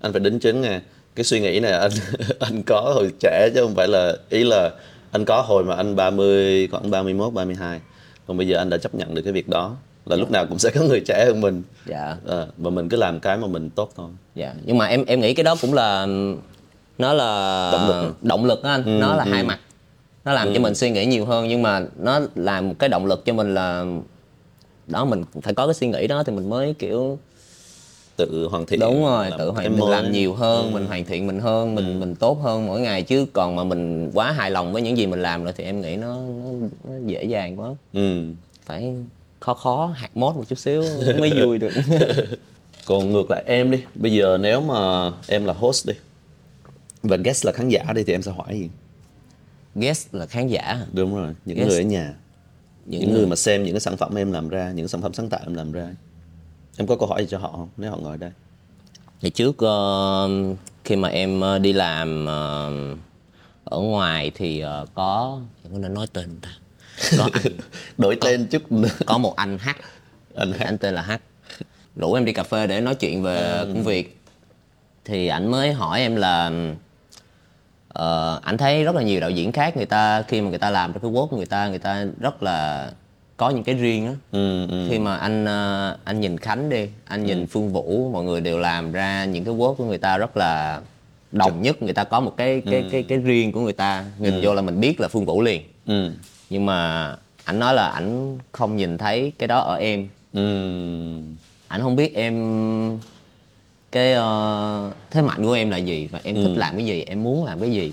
Anh 0.00 0.12
phải 0.12 0.20
đính 0.20 0.38
chính 0.38 0.60
nha. 0.60 0.82
Cái 1.14 1.24
suy 1.24 1.40
nghĩ 1.40 1.60
này 1.60 1.72
anh 1.72 1.90
anh 2.40 2.62
có 2.62 2.80
hồi 2.94 3.10
trẻ 3.20 3.48
chứ 3.54 3.60
không 3.62 3.74
phải 3.74 3.88
là 3.88 4.12
ý 4.28 4.44
là 4.44 4.70
anh 5.10 5.24
có 5.24 5.40
hồi 5.42 5.64
mà 5.64 5.74
anh 5.74 5.96
30 5.96 6.68
khoảng 6.70 6.90
31 6.90 7.32
32. 7.34 7.80
Còn 8.26 8.36
bây 8.36 8.48
giờ 8.48 8.58
anh 8.58 8.70
đã 8.70 8.78
chấp 8.78 8.94
nhận 8.94 9.14
được 9.14 9.22
cái 9.22 9.32
việc 9.32 9.48
đó 9.48 9.76
là 10.06 10.16
lúc 10.16 10.30
nào 10.30 10.46
cũng 10.46 10.58
sẽ 10.58 10.70
có 10.74 10.80
người 10.82 11.00
trẻ 11.06 11.24
hơn 11.26 11.40
mình. 11.40 11.62
dạ 11.86 12.16
Ờ, 12.26 12.48
và 12.56 12.70
mình 12.70 12.88
cứ 12.88 12.96
làm 12.96 13.20
cái 13.20 13.36
mà 13.36 13.46
mình 13.46 13.70
tốt 13.70 13.90
thôi. 13.96 14.10
dạ 14.34 14.54
nhưng 14.64 14.78
mà 14.78 14.86
em 14.86 15.04
em 15.04 15.20
nghĩ 15.20 15.34
cái 15.34 15.44
đó 15.44 15.56
cũng 15.60 15.74
là 15.74 16.06
nó 16.98 17.12
là 17.12 17.70
Động 17.72 17.88
lực. 17.88 18.22
động 18.24 18.44
lực 18.44 18.62
á 18.62 18.70
anh 18.70 19.00
nó 19.00 19.14
là 19.16 19.24
hai 19.24 19.42
mặt 19.44 19.58
nó 20.28 20.34
làm 20.34 20.54
cho 20.54 20.60
mình 20.60 20.74
suy 20.74 20.90
nghĩ 20.90 21.06
nhiều 21.06 21.24
hơn 21.24 21.48
nhưng 21.48 21.62
mà 21.62 21.86
nó 21.98 22.20
làm 22.34 22.68
một 22.68 22.74
cái 22.78 22.88
động 22.88 23.06
lực 23.06 23.24
cho 23.24 23.32
mình 23.32 23.54
là 23.54 23.84
đó 24.86 25.04
mình 25.04 25.24
phải 25.42 25.54
có 25.54 25.66
cái 25.66 25.74
suy 25.74 25.86
nghĩ 25.88 26.06
đó 26.06 26.22
thì 26.22 26.32
mình 26.32 26.48
mới 26.48 26.74
kiểu 26.78 27.18
Tự 28.16 28.48
hoàn 28.50 28.66
thiện. 28.66 28.80
đúng 28.80 29.04
rồi 29.04 29.30
tự 29.38 29.50
hoàn 29.50 29.76
mình 29.76 29.84
làm 29.88 30.12
nhiều 30.12 30.34
hơn 30.34 30.72
mình 30.72 30.86
hoàn 30.86 31.04
thiện 31.04 31.26
mình 31.26 31.40
hơn 31.40 31.74
mình 31.74 32.00
mình 32.00 32.14
tốt 32.14 32.38
hơn 32.42 32.66
mỗi 32.66 32.80
ngày 32.80 33.02
chứ 33.02 33.26
còn 33.32 33.56
mà 33.56 33.64
mình 33.64 34.10
quá 34.14 34.32
hài 34.32 34.50
lòng 34.50 34.72
với 34.72 34.82
những 34.82 34.96
gì 34.98 35.06
mình 35.06 35.22
làm 35.22 35.44
rồi 35.44 35.52
thì 35.56 35.64
em 35.64 35.80
nghĩ 35.80 35.96
nó, 35.96 36.14
nó, 36.16 36.50
nó 36.88 36.94
dễ 37.06 37.24
dàng 37.24 37.60
quá 37.60 37.68
Ừ. 37.92 38.22
phải 38.66 38.94
khó 39.40 39.54
khó 39.54 39.86
hạt 39.96 40.10
mốt 40.16 40.36
một 40.36 40.44
chút 40.48 40.58
xíu 40.58 40.84
mới 41.18 41.32
vui 41.42 41.58
được 41.58 41.72
Còn 42.86 43.12
ngược 43.12 43.30
lại 43.30 43.42
em 43.46 43.70
đi, 43.70 43.82
bây 43.94 44.12
giờ 44.12 44.38
nếu 44.40 44.60
mà 44.60 45.10
em 45.26 45.44
là 45.44 45.52
host 45.52 45.86
đi 45.88 45.94
và 47.02 47.16
guest 47.16 47.46
là 47.46 47.52
khán 47.52 47.68
giả 47.68 47.84
đi 47.94 48.02
thì 48.04 48.12
em 48.14 48.22
sẽ 48.22 48.32
hỏi 48.32 48.46
gì? 48.58 48.68
Guest 49.80 50.14
là 50.14 50.26
khán 50.26 50.48
giả. 50.48 50.86
Đúng 50.92 51.16
rồi, 51.16 51.34
những 51.44 51.56
Guest. 51.56 51.68
người 51.68 51.78
ở 51.78 51.82
nhà. 51.82 52.14
những, 52.86 53.00
những 53.00 53.12
người 53.12 53.26
mà 53.26 53.36
xem 53.36 53.62
những 53.62 53.74
cái 53.74 53.80
sản 53.80 53.96
phẩm 53.96 54.14
em 54.14 54.32
làm 54.32 54.48
ra 54.48 54.72
những 54.72 54.88
sản 54.88 55.02
phẩm 55.02 55.12
sáng 55.12 55.28
tạo 55.28 55.40
em 55.46 55.54
làm 55.54 55.72
ra. 55.72 55.88
Em 56.76 56.86
có 56.86 56.96
câu 56.96 57.08
hỏi 57.08 57.22
gì 57.22 57.28
cho 57.30 57.38
họ 57.38 57.52
không? 57.52 57.68
Nếu 57.76 57.90
họ 57.90 57.96
ngồi 57.96 58.18
đây. 58.18 58.30
Thì 59.20 59.30
trước 59.30 59.58
ờ, 59.58 60.28
khi 60.84 60.96
mà 60.96 61.08
em 61.08 61.40
ờ, 61.40 61.58
đi 61.58 61.72
làm 61.72 62.26
ờ, 62.26 62.72
ở 63.64 63.78
ngoài 63.78 64.30
thì 64.34 64.60
ờ, 64.60 64.86
có 64.94 65.40
em 65.64 65.72
có 65.72 65.78
nên 65.78 65.94
nói 65.94 66.06
tên 66.12 66.40
ta? 66.40 66.48
Có 67.18 67.28
anh, 67.32 67.52
đổi 67.98 68.18
tên 68.20 68.46
chút 68.46 68.62
có 69.06 69.18
một 69.18 69.36
anh 69.36 69.58
H. 69.58 69.68
Anh 70.34 70.52
H. 70.52 70.62
anh 70.64 70.78
tên 70.78 70.94
là 70.94 71.02
H. 71.02 71.12
Rủ 71.96 72.14
em 72.14 72.24
đi 72.24 72.32
cà 72.32 72.42
phê 72.42 72.66
để 72.66 72.80
nói 72.80 72.94
chuyện 72.94 73.22
về 73.22 73.58
công 73.62 73.82
việc. 73.82 74.20
Thì 75.04 75.26
ảnh 75.26 75.50
mới 75.50 75.72
hỏi 75.72 76.00
em 76.00 76.16
là 76.16 76.50
ờ, 77.98 78.40
ảnh 78.42 78.56
thấy 78.58 78.84
rất 78.84 78.94
là 78.94 79.02
nhiều 79.02 79.20
đạo 79.20 79.30
diễn 79.30 79.52
khác 79.52 79.76
người 79.76 79.86
ta 79.86 80.22
khi 80.22 80.40
mà 80.40 80.48
người 80.50 80.58
ta 80.58 80.70
làm 80.70 80.92
ra 80.92 80.98
cái 81.02 81.10
của 81.28 81.36
người 81.36 81.46
ta 81.46 81.68
người 81.68 81.78
ta 81.78 82.06
rất 82.20 82.42
là 82.42 82.90
có 83.36 83.50
những 83.50 83.64
cái 83.64 83.74
riêng 83.74 84.06
á. 84.06 84.12
Ừ, 84.32 84.66
ừ, 84.70 84.86
khi 84.90 84.98
mà 84.98 85.16
anh 85.16 85.44
ờ, 85.44 85.96
anh 86.04 86.20
nhìn 86.20 86.38
khánh 86.38 86.68
đi 86.68 86.88
anh 87.04 87.26
nhìn 87.26 87.46
phương 87.46 87.72
vũ 87.72 88.10
mọi 88.12 88.24
người 88.24 88.40
đều 88.40 88.58
làm 88.58 88.92
ra 88.92 89.24
những 89.24 89.44
cái 89.44 89.54
work 89.54 89.74
của 89.74 89.84
người 89.84 89.98
ta 89.98 90.18
rất 90.18 90.36
là 90.36 90.80
đồng 91.32 91.62
nhất 91.62 91.82
người 91.82 91.92
ta 91.92 92.04
có 92.04 92.20
một 92.20 92.34
cái 92.36 92.62
cái 92.70 92.84
cái 92.92 93.02
cái 93.02 93.18
riêng 93.18 93.52
của 93.52 93.60
người 93.60 93.72
ta 93.72 94.04
nhìn 94.18 94.40
vô 94.42 94.54
là 94.54 94.62
mình 94.62 94.80
biết 94.80 95.00
là 95.00 95.08
phương 95.08 95.24
vũ 95.24 95.42
liền. 95.42 95.62
Ừ, 95.86 96.10
nhưng 96.50 96.66
mà 96.66 97.10
ảnh 97.44 97.58
nói 97.58 97.74
là 97.74 97.88
ảnh 97.88 98.38
không 98.52 98.76
nhìn 98.76 98.98
thấy 98.98 99.32
cái 99.38 99.46
đó 99.48 99.60
ở 99.60 99.76
em. 99.76 100.08
Ừ, 100.32 100.42
ảnh 101.68 101.80
không 101.80 101.96
biết 101.96 102.14
em 102.14 102.34
cái 103.92 104.12
ờ, 104.12 104.90
thế 105.10 105.22
mạnh 105.22 105.44
của 105.44 105.52
em 105.52 105.70
là 105.70 105.76
gì? 105.76 106.08
Và 106.10 106.20
em 106.24 106.34
thích 106.34 106.54
làm 106.56 106.76
cái 106.76 106.86
gì? 106.86 107.02
Em 107.02 107.22
muốn 107.22 107.44
làm 107.44 107.60
cái 107.60 107.72
gì? 107.72 107.92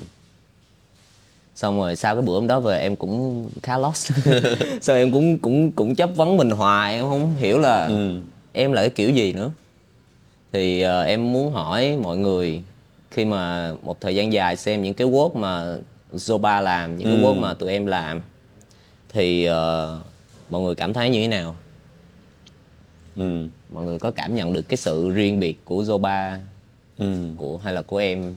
Xong 1.55 1.77
rồi 1.77 1.95
sau 1.95 2.15
cái 2.15 2.21
bữa 2.21 2.33
hôm 2.33 2.47
đó 2.47 2.59
về 2.59 2.79
em 2.79 2.95
cũng 2.95 3.49
khá 3.63 3.77
lost. 3.77 4.11
Sao 4.81 4.95
em 4.95 5.11
cũng 5.11 5.37
cũng 5.37 5.71
cũng 5.71 5.95
chấp 5.95 6.09
vấn 6.15 6.37
mình 6.37 6.49
hoài 6.49 6.93
em 6.93 7.03
không 7.03 7.35
hiểu 7.35 7.59
là 7.59 7.85
ừ, 7.85 8.19
em 8.53 8.71
là 8.71 8.81
cái 8.81 8.89
kiểu 8.89 9.09
gì 9.09 9.33
nữa. 9.33 9.51
Thì 10.53 10.81
ờ, 10.81 11.03
em 11.03 11.33
muốn 11.33 11.53
hỏi 11.53 11.97
mọi 12.03 12.17
người 12.17 12.61
khi 13.11 13.25
mà 13.25 13.73
một 13.83 14.01
thời 14.01 14.15
gian 14.15 14.33
dài 14.33 14.57
xem 14.57 14.83
những 14.83 14.93
cái 14.93 15.07
work 15.07 15.37
mà 15.37 15.75
Zoba 16.13 16.61
làm 16.61 16.97
những 16.97 17.07
cái 17.07 17.23
work 17.23 17.39
mà 17.39 17.53
tụi 17.53 17.71
em 17.71 17.85
làm 17.85 18.21
thì 19.09 19.45
ờ, 19.45 19.99
mọi 20.49 20.61
người 20.61 20.75
cảm 20.75 20.93
thấy 20.93 21.09
như 21.09 21.21
thế 21.21 21.27
nào 21.27 21.55
ừ, 23.15 23.47
mọi 23.73 23.85
người 23.85 23.99
có 23.99 24.11
cảm 24.11 24.35
nhận 24.35 24.53
được 24.53 24.61
cái 24.61 24.77
sự 24.77 25.09
riêng 25.09 25.39
biệt 25.39 25.65
của 25.65 25.83
Zoba 25.83 26.37
ừ. 26.97 27.13
của 27.37 27.57
hay 27.57 27.73
là 27.73 27.81
của 27.81 27.97
em 27.97 28.35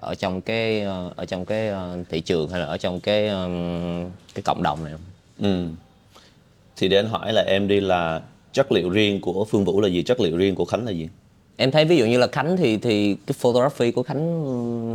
ở 0.00 0.14
trong 0.14 0.40
cái 0.40 0.80
ờ, 0.80 1.10
ở 1.16 1.24
trong 1.24 1.44
cái 1.44 1.68
ờ, 1.68 1.98
thị 2.10 2.20
trường 2.20 2.48
hay 2.48 2.60
là 2.60 2.66
ở 2.66 2.76
trong 2.76 3.00
cái 3.00 3.28
ừm, 3.28 4.04
cái 4.34 4.42
cộng 4.42 4.62
đồng 4.62 4.84
này 4.84 4.92
không? 4.92 5.00
ừ. 5.50 5.66
thì 6.76 6.88
để 6.88 6.96
anh 6.96 7.08
hỏi 7.08 7.32
là 7.32 7.42
em 7.42 7.68
đi 7.68 7.80
là 7.80 8.20
chất 8.52 8.72
liệu 8.72 8.90
riêng 8.90 9.20
của 9.20 9.44
phương 9.44 9.64
vũ 9.64 9.80
là 9.80 9.88
gì 9.88 10.02
chất 10.02 10.20
liệu 10.20 10.36
riêng 10.36 10.54
của 10.54 10.64
khánh 10.64 10.84
là 10.86 10.90
gì 10.90 11.08
em 11.56 11.70
thấy 11.70 11.84
ví 11.84 11.96
dụ 11.96 12.06
như 12.06 12.18
là 12.18 12.26
Khánh 12.26 12.56
thì 12.56 12.76
thì 12.76 13.16
cái 13.26 13.34
photography 13.38 13.90
của 13.90 14.02
Khánh 14.02 14.44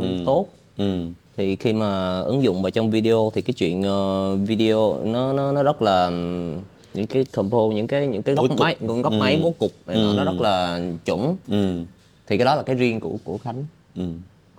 ừm, 0.00 0.24
tốt 0.26 0.46
ừ, 0.76 1.06
thì 1.36 1.56
khi 1.56 1.72
mà 1.72 2.20
ứng 2.20 2.42
dụng 2.42 2.62
vào 2.62 2.70
trong 2.70 2.90
video 2.90 3.32
thì 3.34 3.42
cái 3.42 3.54
chuyện 3.54 3.82
ờ, 3.82 4.36
video 4.36 4.98
nó 5.04 5.32
nó 5.32 5.52
nó 5.52 5.62
rất 5.62 5.82
là 5.82 6.10
những 6.98 7.06
cái 7.06 7.24
compo 7.24 7.58
những 7.74 7.86
cái 7.86 8.06
những 8.06 8.22
cái 8.22 8.34
góc 8.34 8.50
máy 8.58 8.76
góc 8.80 9.12
máy 9.12 9.40
bố 9.42 9.54
cục 9.58 9.72
này 9.86 9.96
nọ, 9.96 10.12
nó 10.12 10.24
rất 10.24 10.40
là 10.40 10.80
chuẩn. 11.04 11.36
Ừ, 11.48 11.82
thì 12.26 12.38
cái 12.38 12.44
đó 12.44 12.54
là 12.54 12.62
cái 12.62 12.76
riêng 12.76 13.00
của 13.00 13.16
của 13.24 13.38
Khánh. 13.38 13.64
Ừ. 13.96 14.02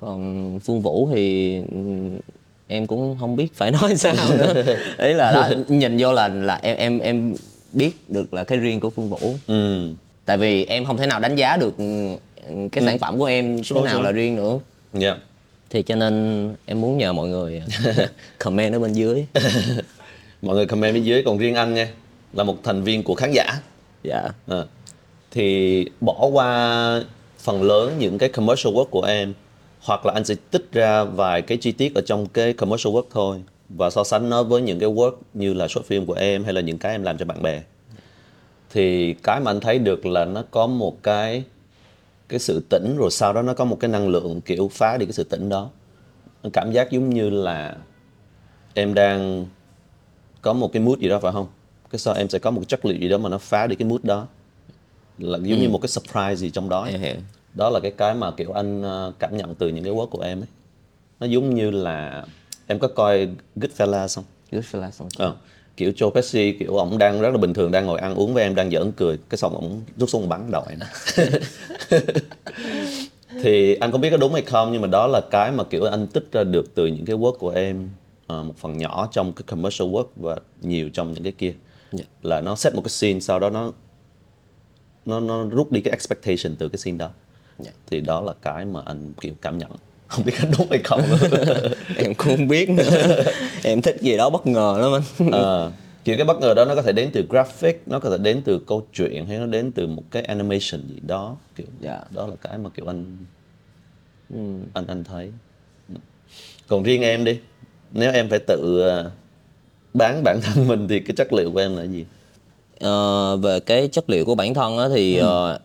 còn 0.02 0.60
Phương 0.60 0.82
Vũ 0.82 1.10
thì 1.14 1.56
ừm, 1.72 2.18
em 2.68 2.88
cũng 2.88 3.18
không 3.20 3.36
biết 3.36 3.48
phải 3.56 3.72
nói 3.82 3.96
sao 3.98 4.14
nữa. 4.38 4.64
Ý 4.98 5.14
là 5.14 5.32
đó 5.32 5.50
nhìn 5.68 5.98
vô 6.00 6.14
là 6.14 6.28
là 6.28 6.60
em 6.62 6.78
em 6.78 7.00
em 7.00 7.36
biết 7.74 7.92
được 8.10 8.34
là 8.34 8.44
cái 8.44 8.58
riêng 8.58 8.80
của 8.80 8.90
Phương 8.90 9.10
Vũ. 9.10 9.36
Ừ. 9.48 9.90
tại 10.26 10.38
vì 10.38 10.66
em 10.66 10.86
không 10.86 10.98
thể 10.98 11.08
nào 11.08 11.20
đánh 11.20 11.36
giá 11.36 11.58
được 11.58 11.78
ừm, 11.78 12.70
cái 12.70 12.84
sản 12.86 13.00
phẩm 13.00 13.20
của 13.20 13.26
em 13.26 13.64
Sure, 13.64 13.82
nào 13.82 14.02
là 14.02 14.12
riêng 14.12 14.36
nữa. 14.36 14.60
Dạ. 14.94 15.18
thì 15.70 15.82
cho 15.82 15.96
nên 15.96 16.54
em 16.66 16.82
muốn 16.82 16.98
nhờ 16.98 17.14
mọi 17.14 17.28
người 17.28 17.62
comment 18.38 18.74
ở 18.74 18.80
bên 18.80 18.94
dưới. 18.94 19.26
Mọi 20.42 20.56
người 20.56 20.66
comment 20.66 20.94
bên 20.94 21.04
dưới 21.04 21.24
còn 21.24 21.38
riêng 21.38 21.56
anh 21.56 21.74
nha 21.74 21.88
là 22.34 22.44
một 22.44 22.58
thành 22.64 22.84
viên 22.84 23.04
của 23.04 23.16
khán 23.16 23.32
giả. 23.32 23.60
Dạ. 24.04 24.30
Ờ. 24.48 24.68
thì 25.32 25.86
bỏ 26.02 26.30
qua 26.34 27.04
phần 27.40 27.64
lớn 27.64 27.96
những 28.00 28.18
cái 28.18 28.30
commercial 28.30 28.74
work 28.74 28.86
của 28.86 29.02
em 29.02 29.34
hoặc 29.82 30.06
là 30.06 30.14
anh 30.14 30.26
sẽ 30.26 30.36
tích 30.52 30.72
ra 30.72 31.04
vài 31.04 31.42
cái 31.42 31.58
chi 31.58 31.72
tiết 31.72 31.96
ở 31.96 32.02
trong 32.06 32.26
cái 32.26 32.54
commercial 32.54 32.94
work 32.94 33.04
thôi 33.12 33.44
và 33.70 33.90
so 33.90 34.04
sánh 34.04 34.30
nó 34.30 34.44
với 34.44 34.62
những 34.62 34.80
cái 34.80 34.90
work 34.90 35.16
như 35.34 35.54
là 35.54 35.68
short 35.68 35.86
film 35.88 36.06
của 36.06 36.14
em 36.14 36.44
hay 36.44 36.54
là 36.54 36.62
những 36.62 36.78
cái 36.78 36.92
em 36.92 37.04
làm 37.04 37.18
cho 37.18 37.26
bạn 37.26 37.42
bè. 37.42 37.62
Thì 38.70 39.14
cái 39.24 39.40
mà 39.40 39.52
anh 39.52 39.60
thấy 39.60 39.80
được 39.80 40.06
là 40.06 40.26
nó 40.26 40.44
có 40.52 40.68
một 40.68 41.04
cái 41.04 41.44
cái 42.30 42.40
sự 42.40 42.64
tỉnh 42.70 42.96
rồi 42.98 43.12
sau 43.12 43.34
đó 43.34 43.42
nó 43.42 43.54
có 43.54 43.66
một 43.66 43.78
cái 43.80 43.90
năng 43.90 44.08
lượng 44.08 44.42
kiểu 44.42 44.70
phá 44.74 44.98
đi 44.98 45.06
cái 45.06 45.14
sự 45.14 45.24
tỉnh 45.24 45.50
đó. 45.50 45.70
Cảm 46.54 46.72
giác 46.72 46.92
giống 46.92 47.10
như 47.10 47.30
là 47.30 47.76
em 48.74 48.94
đang 48.94 49.46
có 50.42 50.54
một 50.54 50.74
cái 50.74 50.84
mood 50.84 51.00
gì 51.00 51.10
đó 51.10 51.20
phải 51.20 51.32
không 51.32 51.48
cái 51.92 52.00
sau 52.00 52.14
em 52.14 52.30
sẽ 52.30 52.40
có 52.40 52.52
một 52.52 52.62
chất 52.68 52.86
liệu 52.86 52.98
gì 53.00 53.10
đó 53.10 53.18
mà 53.18 53.30
nó 53.30 53.38
phá 53.38 53.68
đi 53.68 53.76
cái 53.76 53.88
mood 53.88 54.00
đó. 54.04 54.28
Là 55.18 55.38
giống 55.38 55.60
như 55.60 55.70
một 55.70 55.80
cái 55.82 55.90
surprise 55.90 56.36
gì 56.36 56.50
trong 56.50 56.70
đó 56.70 56.86
Em 56.86 57.02
hiểu. 57.02 57.16
đó 57.54 57.70
là 57.70 57.80
cái 57.80 57.92
cái 57.92 58.14
mà 58.14 58.32
kiểu 58.32 58.52
anh 58.52 58.82
ờ, 58.84 59.12
cảm 59.20 59.38
nhận 59.38 59.56
từ 59.56 59.68
những 59.68 59.84
cái 59.84 59.94
work 59.94 60.08
của 60.08 60.22
em 60.22 60.42
ấy. 60.42 60.48
Nó 61.20 61.28
giống 61.28 61.56
như 61.56 61.72
là 61.72 62.26
em 62.68 62.80
có 62.80 62.88
coi 62.88 63.28
Goodfellas 63.56 64.08
không? 64.16 64.24
Goodfellas 64.52 64.92
xong. 64.92 65.08
Ờ, 65.18 65.36
kiểu 65.78 65.92
Joe 65.92 66.12
Pesci 66.12 66.52
kiểu 66.60 66.78
ổng 66.78 66.98
đang 66.98 67.22
rất 67.22 67.30
là 67.32 67.38
bình 67.38 67.54
thường 67.54 67.72
đang 67.72 67.86
ngồi 67.86 68.00
ăn 68.00 68.16
uống 68.16 68.34
với 68.34 68.44
em 68.44 68.56
đang 68.56 68.72
giỡn 68.72 68.92
cười. 68.92 69.18
Cái 69.30 69.38
xong 69.38 69.56
ổng 69.56 69.82
rút 69.98 70.10
súng 70.10 70.30
bắn 70.30 70.52
đầu 70.52 70.66
em. 70.70 70.80
Thì 73.44 73.76
anh 73.76 73.92
không 73.92 74.02
biết 74.02 74.10
có 74.10 74.18
đúng 74.18 74.34
hay 74.34 74.42
không 74.42 74.72
nhưng 74.72 74.82
mà 74.82 74.88
đó 74.88 75.08
là 75.08 75.22
cái 75.32 75.52
mà 75.52 75.64
kiểu 75.64 75.84
anh 75.84 76.08
tích 76.08 76.28
ra 76.32 76.44
được 76.44 76.76
từ 76.76 76.88
những 76.88 77.06
cái 77.06 77.16
work 77.16 77.38
của 77.38 77.50
em 77.50 77.90
Ờ, 78.28 78.44
một 78.44 78.54
phần 78.58 78.78
nhỏ 78.78 79.08
trong 79.12 79.34
cái 79.34 79.44
commercial 79.48 79.90
work 79.90 80.06
và 80.16 80.36
nhiều 80.62 80.90
trong 80.94 81.14
những 81.14 81.24
cái 81.24 81.32
kia 81.38 81.54
Dạ. 81.92 82.04
là 82.22 82.42
nó 82.42 82.56
set 82.56 82.76
một 82.76 82.82
cái 82.82 82.90
scene 82.90 83.20
sau 83.20 83.40
đó 83.40 83.50
nó 83.50 83.72
nó 85.06 85.20
nó 85.20 85.44
rút 85.46 85.72
đi 85.72 85.82
cái 85.82 85.92
expectation 85.92 86.56
từ 86.60 86.70
cái 86.70 86.78
scene 86.78 86.98
đó. 86.98 87.10
Dạ. 87.60 87.72
thì 87.88 88.02
đó 88.02 88.22
là 88.22 88.34
cái 88.42 88.66
mà 88.66 88.82
anh 88.86 89.14
kiểu 89.22 89.34
cảm 89.42 89.58
nhận. 89.58 89.70
Không 90.08 90.26
biết 90.26 90.34
có 90.42 90.48
đúng 90.58 90.68
hay 90.70 90.80
không. 90.84 91.02
Em 91.98 92.14
cũng 92.16 92.38
không 92.38 92.48
biết 92.48 92.70
nữa. 92.70 93.24
Em 93.64 93.82
thích 93.82 93.98
gì 94.02 94.18
đó 94.18 94.30
bất 94.30 94.48
ngờ 94.48 94.78
lắm 94.82 94.92
anh. 95.20 95.32
Ờ, 95.32 95.72
kiểu 96.04 96.16
cái 96.18 96.26
bất 96.26 96.40
ngờ 96.40 96.54
đó 96.54 96.66
nó 96.66 96.76
có 96.76 96.82
thể 96.82 96.92
đến 96.92 97.10
từ 97.14 97.26
graphic 97.30 97.82
nó 97.86 98.00
có 98.00 98.10
thể 98.10 98.18
đến 98.18 98.42
từ 98.46 98.60
câu 98.68 98.88
chuyện 98.94 99.26
hay 99.26 99.38
nó 99.38 99.46
đến 99.46 99.72
từ 99.72 99.88
một 99.88 100.04
cái 100.12 100.24
animation 100.24 100.82
gì 100.88 101.00
đó 101.08 101.38
kiểu 101.56 101.68
Dạ. 101.82 102.00
đó 102.12 102.28
là 102.28 102.36
cái 102.42 102.58
mà 102.58 102.70
kiểu 102.70 102.86
anh 102.88 103.18
anh 104.74 104.88
anh 104.88 105.04
thấy. 105.04 105.32
Còn 106.68 106.84
riêng 106.84 107.02
em 107.02 107.24
đi. 107.24 107.40
Nếu 107.92 108.12
em 108.12 108.30
phải 108.30 108.40
tự 108.40 108.82
ờ, 108.82 109.12
bán 109.94 110.24
bản 110.24 110.40
thân 110.42 110.68
mình 110.68 110.88
thì 110.88 111.00
cái 111.00 111.16
chất 111.16 111.34
liệu 111.34 111.52
của 111.52 111.60
em 111.60 111.78
là 111.78 111.84
gì? 111.84 112.06
Ờ, 112.80 113.38
về 113.38 113.60
cái 113.60 113.88
chất 113.88 114.10
liệu 114.10 114.26
của 114.26 114.36
bản 114.36 114.54
thân 114.54 114.78
á 114.78 114.86
thì 114.94 115.18
ờ, 115.18 115.60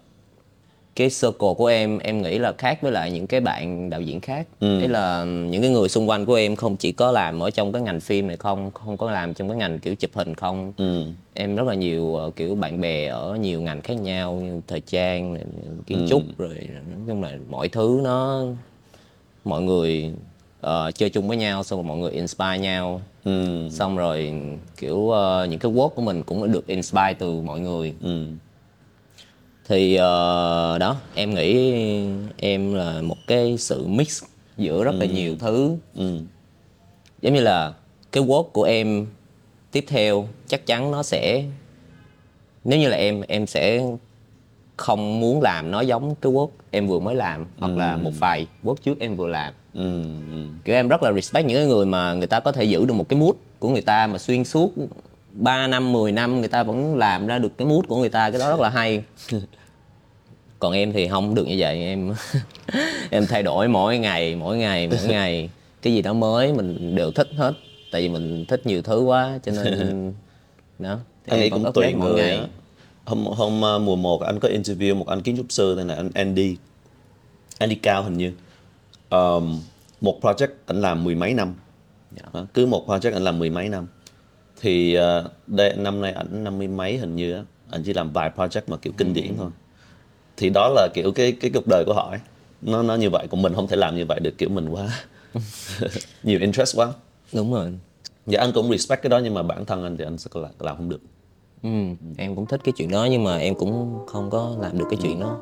cái 0.96 1.08
circle 1.08 1.54
của 1.56 1.66
em 1.66 1.98
em 1.98 2.22
nghĩ 2.22 2.38
là 2.38 2.52
khác 2.58 2.78
với 2.82 2.92
lại 2.92 3.10
những 3.10 3.26
cái 3.26 3.40
bạn 3.40 3.90
đạo 3.90 4.00
diễn 4.00 4.20
khác. 4.20 4.46
Đấy 4.60 4.88
là 4.88 5.24
những 5.24 5.62
cái 5.62 5.70
người 5.70 5.88
xung 5.88 6.08
quanh 6.08 6.26
của 6.26 6.34
em 6.34 6.56
không 6.56 6.76
chỉ 6.76 6.92
có 6.92 7.12
làm 7.12 7.40
ở 7.40 7.50
trong 7.50 7.72
cái 7.72 7.82
ngành 7.82 8.00
phim 8.00 8.26
này 8.26 8.36
không 8.36 8.70
không 8.70 8.96
có 8.96 9.10
làm 9.10 9.34
trong 9.34 9.48
cái 9.48 9.56
ngành 9.56 9.78
kiểu 9.78 9.94
chụp 9.94 10.10
hình 10.14 10.34
không. 10.34 10.72
Ừ. 10.76 11.04
Em 11.34 11.56
rất 11.56 11.66
là 11.66 11.74
nhiều 11.74 12.16
ờ, 12.16 12.30
kiểu 12.36 12.54
bạn 12.54 12.80
bè 12.80 13.06
ở 13.06 13.36
nhiều 13.40 13.60
ngành 13.60 13.82
khác 13.82 13.94
nhau 13.94 14.34
như 14.34 14.60
thời 14.66 14.80
trang 14.80 15.34
này, 15.34 15.44
kiến 15.86 16.06
trúc 16.08 16.22
rồi 16.38 16.68
nói 16.70 17.00
chung 17.06 17.22
là 17.22 17.32
mọi 17.50 17.68
thứ 17.68 18.00
nó 18.04 18.44
mọi 19.44 19.62
người 19.62 20.12
ờ, 20.64 20.90
chơi 20.90 21.10
chung 21.10 21.28
với 21.28 21.36
nhau 21.36 21.64
xong 21.64 21.78
rồi 21.78 21.84
mọi 21.88 21.98
người 21.98 22.10
inspire 22.10 22.58
nhau. 22.58 23.00
Ừ. 23.24 23.68
Xong 23.70 23.96
rồi 23.96 24.32
kiểu 24.76 25.10
ờ, 25.10 25.46
những 25.50 25.58
cái 25.58 25.72
work 25.72 25.88
của 25.88 26.02
mình 26.02 26.22
cũng 26.22 26.52
được 26.52 26.66
inspire 26.66 27.14
từ 27.18 27.40
mọi 27.40 27.60
người. 27.60 27.94
Ừ. 28.02 28.26
Thì 29.68 29.94
ờ, 29.94 30.78
đó 30.78 30.96
em 31.14 31.34
nghĩ 31.34 31.74
em 32.36 32.74
là 32.74 33.02
một 33.02 33.16
cái 33.26 33.58
sự 33.58 33.86
mix 33.86 34.22
giữa 34.56 34.84
rất 34.84 34.94
là 34.94 35.06
nhiều 35.06 35.36
thứ. 35.38 35.76
Ừ. 35.94 36.20
Giống 37.22 37.34
như 37.34 37.40
là 37.40 37.72
cái 38.12 38.24
work 38.24 38.42
của 38.42 38.62
em 38.62 39.06
tiếp 39.72 39.84
theo 39.88 40.28
chắc 40.48 40.66
chắn 40.66 40.90
nó 40.90 41.02
sẽ 41.02 41.44
nếu 42.64 42.78
như 42.78 42.88
là 42.88 42.96
em 42.96 43.20
em 43.28 43.46
sẽ 43.46 43.82
không 44.76 45.20
muốn 45.20 45.42
làm 45.42 45.70
nó 45.70 45.80
giống 45.80 46.14
cái 46.14 46.32
work 46.32 46.48
em 46.70 46.86
vừa 46.86 46.98
mới 46.98 47.14
làm 47.14 47.46
hoặc 47.58 47.76
là 47.76 47.96
một 47.96 48.10
vài 48.18 48.46
work 48.64 48.74
trước 48.74 49.00
em 49.00 49.16
vừa 49.16 49.28
làm. 49.28 49.54
Ừ 49.74 50.02
ừ. 50.30 50.46
Kiểu 50.64 50.74
em 50.74 50.88
rất 50.88 51.02
là 51.02 51.12
respect 51.12 51.46
những 51.46 51.56
cái 51.56 51.66
người 51.66 51.86
mà 51.86 52.14
người 52.14 52.26
ta 52.26 52.40
có 52.40 52.52
thể 52.52 52.64
giữ 52.64 52.84
được 52.86 52.94
một 52.94 53.08
cái 53.08 53.18
mood 53.18 53.34
của 53.58 53.68
người 53.68 53.80
ta 53.80 54.06
mà 54.06 54.18
xuyên 54.18 54.44
suốt 54.44 54.72
3 55.32 55.66
năm 55.66 55.92
10 55.92 56.12
năm 56.12 56.38
người 56.38 56.48
ta 56.48 56.62
vẫn 56.62 56.96
làm 56.96 57.26
ra 57.26 57.38
được 57.38 57.58
cái 57.58 57.68
mood 57.68 57.84
của 57.88 57.96
người 57.96 58.08
ta 58.08 58.30
cái 58.30 58.40
đó 58.40 58.50
rất 58.50 58.60
là 58.60 58.68
hay. 58.68 59.02
Còn 60.58 60.72
em 60.72 60.92
thì 60.92 61.08
không 61.08 61.34
được 61.34 61.46
như 61.46 61.56
vậy 61.58 61.82
em 61.82 62.14
em 63.10 63.26
thay 63.26 63.42
đổi 63.42 63.68
mỗi 63.68 63.98
ngày 63.98 64.36
mỗi 64.36 64.56
ngày 64.56 64.88
mỗi 64.88 65.08
ngày. 65.08 65.50
Cái 65.82 65.94
gì 65.94 66.02
đó 66.02 66.12
mới 66.12 66.52
mình 66.52 66.94
đều 66.94 67.10
thích 67.10 67.28
hết 67.36 67.52
tại 67.92 68.02
vì 68.02 68.08
mình 68.08 68.44
thích 68.48 68.66
nhiều 68.66 68.82
thứ 68.82 69.00
quá 69.00 69.38
cho 69.42 69.52
nên 69.52 70.12
đó 70.78 70.98
thì 71.26 71.42
em 71.42 71.50
cũng 71.50 71.72
tùy 71.72 71.94
mỗi 71.94 72.12
người 72.12 72.22
ngày. 72.22 72.36
á 72.36 72.46
hôm 73.04 73.24
hôm 73.24 73.62
uh, 73.76 73.82
mùa 73.82 73.96
1 73.96 74.22
anh 74.22 74.40
có 74.40 74.48
interview 74.48 74.96
một 74.96 75.06
anh 75.06 75.22
kiến 75.22 75.36
trúc 75.36 75.46
sư 75.48 75.74
tên 75.76 75.88
là 75.88 75.94
anh 75.94 76.10
Andy 76.14 76.56
Andy 77.58 77.74
Cao 77.74 78.02
hình 78.02 78.16
như. 78.16 78.32
Um, 79.10 79.60
một 80.00 80.18
project 80.22 80.48
anh 80.66 80.80
làm 80.80 81.04
mười 81.04 81.14
mấy 81.14 81.34
năm. 81.34 81.54
Dạ. 82.16 82.22
Đó, 82.32 82.46
cứ 82.54 82.66
một 82.66 82.86
project 82.86 83.12
anh 83.12 83.24
làm 83.24 83.38
mười 83.38 83.50
mấy 83.50 83.68
năm. 83.68 83.86
Thì 84.60 84.98
uh, 84.98 85.30
đây, 85.46 85.76
năm 85.76 86.00
nay 86.00 86.12
ảnh 86.12 86.44
năm 86.44 86.58
mươi 86.58 86.68
mấy 86.68 86.98
hình 86.98 87.16
như 87.16 87.32
á 87.32 87.42
anh 87.70 87.82
chỉ 87.82 87.92
làm 87.92 88.12
vài 88.12 88.30
project 88.36 88.62
mà 88.66 88.76
kiểu 88.76 88.92
kinh 88.96 89.14
điển 89.14 89.34
thôi. 89.36 89.50
Thì 90.36 90.50
đó 90.50 90.68
là 90.74 90.88
kiểu 90.94 91.12
cái 91.12 91.32
cái 91.32 91.50
cuộc 91.54 91.66
đời 91.66 91.84
của 91.86 91.94
họ 91.94 92.10
ấy. 92.10 92.20
nó 92.62 92.82
nó 92.82 92.94
như 92.94 93.10
vậy 93.10 93.26
còn 93.30 93.42
mình 93.42 93.54
không 93.54 93.68
thể 93.68 93.76
làm 93.76 93.96
như 93.96 94.06
vậy 94.06 94.20
được 94.20 94.38
kiểu 94.38 94.48
mình 94.48 94.68
quá 94.68 94.88
nhiều 96.22 96.40
interest 96.40 96.76
quá. 96.76 96.92
Đúng 97.32 97.54
rồi. 97.54 97.72
Dạ 98.26 98.40
anh 98.40 98.52
cũng 98.52 98.70
respect 98.70 99.02
cái 99.02 99.10
đó 99.10 99.18
nhưng 99.18 99.34
mà 99.34 99.42
bản 99.42 99.64
thân 99.64 99.84
anh 99.84 99.96
thì 99.96 100.04
anh 100.04 100.18
sẽ 100.18 100.30
làm, 100.34 100.50
làm 100.58 100.76
không 100.76 100.88
được 100.88 101.00
ừ, 101.64 101.70
em 102.16 102.36
cũng 102.36 102.46
thích 102.46 102.60
cái 102.64 102.72
chuyện 102.76 102.90
đó 102.90 103.06
nhưng 103.10 103.24
mà 103.24 103.36
em 103.36 103.54
cũng 103.54 103.98
không 104.06 104.30
có 104.30 104.56
làm 104.60 104.78
được 104.78 104.84
cái 104.90 104.98
chuyện 105.02 105.20
đó 105.20 105.40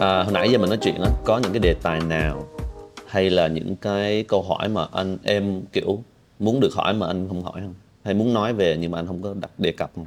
À, 0.00 0.22
hồi 0.22 0.32
nãy 0.32 0.50
giờ 0.50 0.58
mình 0.58 0.68
nói 0.68 0.78
chuyện 0.82 0.94
á, 0.94 1.10
có 1.24 1.38
những 1.38 1.52
cái 1.52 1.60
đề 1.60 1.74
tài 1.82 2.00
nào 2.00 2.48
hay 3.06 3.30
là 3.30 3.48
những 3.48 3.76
cái 3.76 4.24
câu 4.28 4.42
hỏi 4.42 4.68
mà 4.68 4.86
anh 4.92 5.18
em 5.22 5.62
kiểu 5.72 6.02
muốn 6.38 6.60
được 6.60 6.74
hỏi 6.74 6.94
mà 6.94 7.06
anh 7.06 7.28
không 7.28 7.42
hỏi 7.42 7.60
không? 7.60 7.74
Hay 8.04 8.14
muốn 8.14 8.34
nói 8.34 8.52
về 8.52 8.76
nhưng 8.80 8.90
mà 8.90 8.98
anh 8.98 9.06
không 9.06 9.22
có 9.22 9.34
đặt 9.40 9.50
đề 9.58 9.72
cập 9.72 9.90
không? 9.96 10.06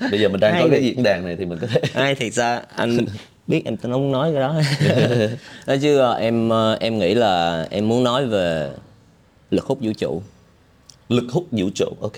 Bây 0.10 0.20
giờ 0.20 0.28
mình 0.28 0.40
đang 0.40 0.52
Hay 0.52 0.62
có 0.62 0.68
cái 0.70 0.84
diễn 0.84 1.02
đàn 1.02 1.24
này 1.24 1.36
thì 1.36 1.44
mình 1.46 1.58
có 1.60 1.66
thể 1.66 1.80
ai 1.94 2.14
thiệt 2.14 2.32
ra 2.32 2.62
anh 2.76 2.98
biết 3.50 3.62
em 3.64 3.76
không 3.76 3.92
muốn 3.92 4.12
nói 4.12 4.32
cái 4.32 4.40
đó 4.40 4.54
đó 5.66 5.74
chứ 5.82 5.98
ờ, 5.98 6.12
em 6.14 6.48
ờ, 6.48 6.76
em 6.80 6.98
nghĩ 6.98 7.14
là 7.14 7.66
em 7.70 7.88
muốn 7.88 8.04
nói 8.04 8.26
về 8.26 8.70
lực 9.50 9.64
hút 9.64 9.78
vũ 9.80 9.92
trụ 9.98 10.22
lực 11.08 11.24
hút 11.32 11.46
vũ 11.50 11.70
trụ, 11.74 11.86
ok. 12.00 12.12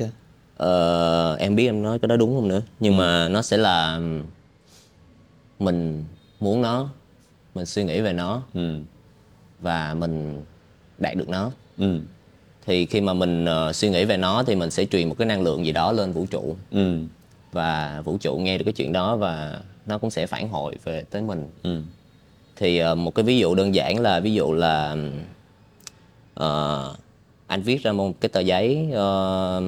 Ờ, 0.56 1.36
em 1.38 1.56
biết 1.56 1.66
em 1.66 1.82
nói 1.82 1.98
cái 1.98 2.08
đó 2.08 2.16
đúng 2.16 2.34
không 2.34 2.48
nữa 2.48 2.60
nhưng 2.80 2.96
mà 2.96 3.28
nó 3.28 3.42
sẽ 3.42 3.56
là 3.56 4.00
mình 5.58 6.04
muốn 6.40 6.62
nó 6.62 6.88
mình 7.54 7.66
suy 7.66 7.84
nghĩ 7.84 8.00
về 8.00 8.12
nó 8.12 8.42
Ừ. 8.54 8.78
và 9.60 9.94
mình 9.94 10.42
đạt 10.98 11.16
được 11.16 11.28
nó 11.28 11.50
Ừ. 11.78 11.98
thì 12.66 12.86
khi 12.86 13.00
mà 13.00 13.14
mình 13.14 13.44
ờ, 13.44 13.72
suy 13.72 13.90
nghĩ 13.90 14.04
về 14.04 14.16
nó 14.16 14.42
thì 14.46 14.54
mình 14.54 14.70
sẽ 14.70 14.84
truyền 14.84 15.08
một 15.08 15.14
cái 15.18 15.26
năng 15.26 15.42
lượng 15.42 15.66
gì 15.66 15.72
đó 15.72 15.92
lên 15.92 16.12
vũ 16.12 16.26
trụ 16.30 16.56
Ừ. 16.70 16.98
và 17.52 18.02
vũ 18.04 18.18
trụ 18.20 18.36
nghe 18.36 18.58
được 18.58 18.64
cái 18.64 18.72
chuyện 18.72 18.92
đó 18.92 19.16
và 19.16 19.60
nó 19.86 19.98
cũng 19.98 20.10
sẽ 20.10 20.26
phản 20.26 20.48
hồi 20.48 20.74
về 20.84 21.04
tới 21.10 21.22
mình 21.22 21.46
Ừ. 21.62 21.82
thì 22.56 22.78
ờ, 22.78 22.94
một 22.94 23.14
cái 23.14 23.24
ví 23.24 23.38
dụ 23.38 23.54
đơn 23.54 23.74
giản 23.74 24.00
là 24.00 24.20
ví 24.20 24.34
dụ 24.34 24.52
là 24.52 24.96
ờ, 26.34 26.94
anh 27.46 27.62
viết 27.62 27.82
ra 27.82 27.92
một 27.92 28.20
cái 28.20 28.28
tờ 28.28 28.40
giấy 28.40 28.88
ờ, 28.92 29.60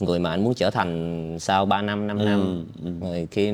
người 0.00 0.18
mà 0.18 0.30
anh 0.30 0.44
muốn 0.44 0.54
trở 0.54 0.70
thành 0.70 1.36
sau 1.40 1.66
3 1.66 1.82
năm 1.82 2.06
5 2.06 2.24
năm 2.24 2.64
rồi 3.00 3.28
khi 3.30 3.50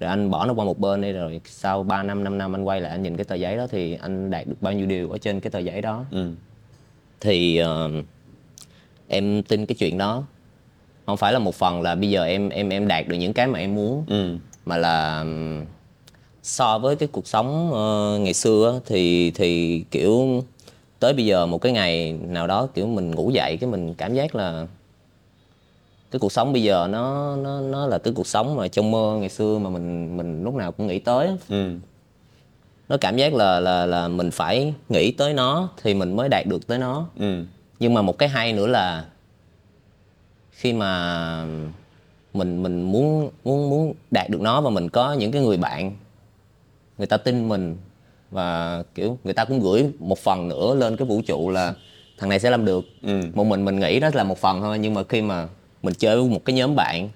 rồi 0.00 0.10
anh 0.10 0.30
bỏ 0.30 0.46
nó 0.46 0.54
qua 0.54 0.64
một 0.64 0.78
bên 0.78 1.00
đi 1.00 1.12
rồi 1.12 1.40
sau 1.44 1.82
3 1.82 2.02
năm 2.02 2.24
5 2.24 2.38
năm 2.38 2.54
anh 2.56 2.64
quay 2.64 2.80
lại 2.80 2.90
anh 2.90 3.02
nhìn 3.02 3.16
cái 3.16 3.24
tờ 3.24 3.34
giấy 3.34 3.56
đó 3.56 3.66
thì 3.70 3.94
anh 4.00 4.30
đạt 4.30 4.46
được 4.46 4.54
bao 4.60 4.72
nhiêu 4.72 4.86
điều 4.86 5.10
ở 5.10 5.18
trên 5.18 5.40
cái 5.40 5.50
tờ 5.50 5.58
giấy 5.58 5.80
đó 5.82 6.04
Ừ. 6.10 6.30
thì 7.20 7.56
ờ, 7.56 7.90
em 9.08 9.42
tin 9.42 9.66
cái 9.66 9.76
chuyện 9.78 9.98
đó 9.98 10.24
không 11.06 11.16
phải 11.16 11.32
là 11.32 11.38
một 11.38 11.54
phần 11.54 11.82
là 11.82 11.94
bây 11.94 12.10
giờ 12.10 12.24
em 12.24 12.48
em 12.48 12.68
em 12.68 12.88
đạt 12.88 13.08
được 13.08 13.16
những 13.16 13.32
cái 13.32 13.46
mà 13.46 13.58
em 13.58 13.74
muốn 13.74 14.04
Ừ. 14.08 14.36
mà 14.66 14.76
là 14.76 15.24
so 16.42 16.78
với 16.78 16.96
cái 16.96 17.08
cuộc 17.12 17.26
sống 17.26 17.70
ờ, 17.72 18.18
ngày 18.18 18.34
xưa 18.34 18.80
thì 18.86 19.30
thì 19.30 19.84
kiểu 19.90 20.44
tới 20.98 21.12
bây 21.12 21.26
giờ 21.26 21.46
một 21.46 21.58
cái 21.58 21.72
ngày 21.72 22.12
nào 22.12 22.46
đó 22.46 22.68
kiểu 22.74 22.86
mình 22.86 23.10
ngủ 23.10 23.30
dậy 23.30 23.56
cái 23.60 23.70
mình 23.70 23.94
cảm 23.94 24.14
giác 24.14 24.34
là 24.34 24.66
cái 26.10 26.20
cuộc 26.20 26.32
sống 26.32 26.52
bây 26.52 26.62
giờ 26.62 26.88
nó 26.90 27.36
nó 27.36 27.60
nó 27.60 27.86
là 27.86 27.98
cái 27.98 28.12
cuộc 28.16 28.26
sống 28.26 28.56
mà 28.56 28.68
trong 28.68 28.90
mơ 28.90 29.16
ngày 29.20 29.28
xưa 29.28 29.58
mà 29.58 29.70
mình 29.70 30.16
mình 30.16 30.44
lúc 30.44 30.54
nào 30.54 30.72
cũng 30.72 30.86
nghĩ 30.86 30.98
tới. 30.98 31.28
Ừ. 31.48 31.70
nó 32.88 32.96
cảm 33.00 33.16
giác 33.16 33.34
là 33.34 33.60
là 33.60 33.86
là 33.86 34.08
mình 34.08 34.30
phải 34.30 34.74
nghĩ 34.88 35.10
tới 35.12 35.34
nó 35.34 35.68
thì 35.82 35.94
mình 35.94 36.16
mới 36.16 36.28
đạt 36.28 36.46
được 36.46 36.66
tới 36.66 36.78
nó 36.78 37.06
Ừ. 37.18 37.44
nhưng 37.78 37.94
mà 37.94 38.02
một 38.02 38.18
cái 38.18 38.28
hay 38.28 38.52
nữa 38.52 38.66
là 38.66 39.04
khi 40.50 40.72
mà 40.72 41.44
mình 42.34 42.62
mình 42.62 42.82
muốn 42.82 43.30
muốn 43.44 43.70
muốn 43.70 43.94
đạt 44.10 44.30
được 44.30 44.40
nó 44.40 44.60
và 44.60 44.70
mình 44.70 44.88
có 44.88 45.12
những 45.12 45.32
cái 45.32 45.42
người 45.42 45.56
bạn 45.56 45.92
người 46.98 47.06
ta 47.06 47.16
tin 47.16 47.48
mình 47.48 47.76
và 48.30 48.82
kiểu 48.94 49.18
người 49.24 49.34
ta 49.34 49.44
cũng 49.44 49.60
gửi 49.60 49.90
một 49.98 50.18
phần 50.18 50.48
nữa 50.48 50.74
lên 50.74 50.96
cái 50.96 51.06
vũ 51.08 51.20
trụ 51.26 51.50
là 51.50 51.74
thằng 52.18 52.28
này 52.30 52.38
sẽ 52.40 52.50
làm 52.50 52.64
được 52.64 52.84
Ừ. 53.02 53.20
một 53.34 53.44
mình 53.44 53.64
mình 53.64 53.80
nghĩ 53.80 54.00
đó 54.00 54.08
là 54.12 54.24
một 54.24 54.38
phần 54.38 54.60
thôi 54.60 54.78
nhưng 54.78 54.94
mà 54.94 55.02
khi 55.08 55.22
mà 55.22 55.48
mình 55.82 55.94
chơi 55.94 56.20
với 56.20 56.28
một 56.30 56.44
cái 56.44 56.56
nhóm 56.56 56.74
bạn 56.76 57.08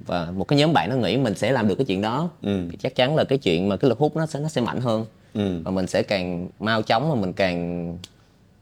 và 0.00 0.30
một 0.30 0.44
cái 0.44 0.58
nhóm 0.58 0.72
bạn 0.72 0.90
nó 0.90 0.96
nghĩ 0.96 1.16
mình 1.16 1.34
sẽ 1.34 1.52
làm 1.52 1.68
được 1.68 1.74
cái 1.74 1.84
chuyện 1.84 2.00
đó 2.00 2.30
Ừ. 2.42 2.68
thì 2.70 2.76
chắc 2.80 2.94
chắn 2.94 3.16
là 3.16 3.24
cái 3.24 3.38
chuyện 3.38 3.68
mà 3.68 3.76
cái 3.76 3.88
lực 3.88 3.98
hút 3.98 4.16
nó 4.16 4.26
sẽ 4.26 4.40
nó 4.40 4.48
sẽ 4.48 4.60
mạnh 4.60 4.80
hơn 4.80 5.04
Ừ. 5.34 5.60
và 5.64 5.70
mình 5.70 5.86
sẽ 5.86 6.02
càng 6.02 6.48
mau 6.60 6.82
chóng 6.82 7.10
và 7.10 7.14
mình 7.20 7.32
càng 7.32 7.98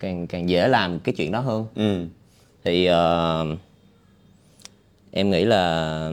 càng 0.01 0.27
càng 0.27 0.49
dễ 0.49 0.69
làm 0.69 1.01
cái 1.01 1.15
chuyện 1.17 1.33
đó 1.33 1.41
hơn 1.41 1.67
Ừ. 1.75 2.05
thì 2.65 2.87
ờ, 2.87 3.45
em 5.17 5.31
nghĩ 5.31 5.45
là 5.45 6.11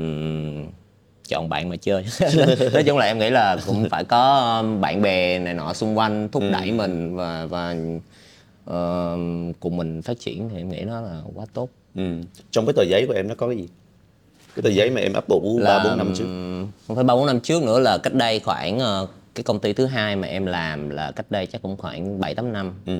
chọn 1.28 1.50
bạn 1.50 1.70
mà 1.70 1.76
chơi 1.76 2.06
nói 2.74 2.84
chung 2.84 2.98
là 2.98 3.06
em 3.06 3.20
nghĩ 3.20 3.30
là 3.30 3.58
cũng 3.66 3.90
phải 3.90 4.04
có 4.04 4.64
bạn 4.82 5.02
bè 5.02 5.40
này 5.40 5.54
nọ 5.54 5.74
xung 5.74 5.98
quanh 5.98 6.30
thúc 6.32 6.44
đẩy 6.52 6.72
mình 6.72 7.16
và 7.16 7.46
và 7.46 7.76
ờ, 8.66 9.18
cùng 9.60 9.78
mình 9.78 10.02
phát 10.02 10.20
triển 10.20 10.50
thì 10.50 10.58
em 10.58 10.70
nghĩ 10.70 10.82
nó 10.82 11.02
là 11.02 11.22
quá 11.36 11.46
tốt 11.54 11.70
Ừ. 11.96 12.04
Trong 12.52 12.66
cái 12.66 12.74
tờ 12.78 12.84
giấy 12.84 13.06
của 13.08 13.14
em 13.14 13.28
nó 13.28 13.36
có 13.36 13.48
cái 13.48 13.58
gì? 13.58 13.68
Cái 14.56 14.64
tờ 14.64 14.70
giấy 14.70 14.90
mà 14.90 15.02
em 15.02 15.14
ấp 15.14 15.28
ủ 15.30 15.60
ba 15.66 15.84
bốn 15.84 15.98
năm 15.98 16.14
trước. 16.18 16.26
không 16.88 16.96
phải 16.96 17.04
ba 17.06 17.16
bốn 17.16 17.26
năm 17.26 17.40
trước 17.40 17.64
nữa 17.64 17.80
là 17.80 17.98
cách 17.98 18.14
đây 18.14 18.40
khoảng 18.40 18.80
ờ, 18.80 19.08
cái 19.36 19.44
công 19.44 19.60
ty 19.60 19.74
thứ 19.74 19.86
hai 19.86 20.16
mà 20.16 20.28
em 20.28 20.46
làm 20.46 20.90
là 20.90 21.12
cách 21.12 21.26
đây 21.32 21.46
chắc 21.46 21.62
cũng 21.62 21.78
khoảng 21.78 22.20
bảy 22.20 22.36
tám 22.36 22.54
năm 22.54 22.74
Ừ. 22.86 23.00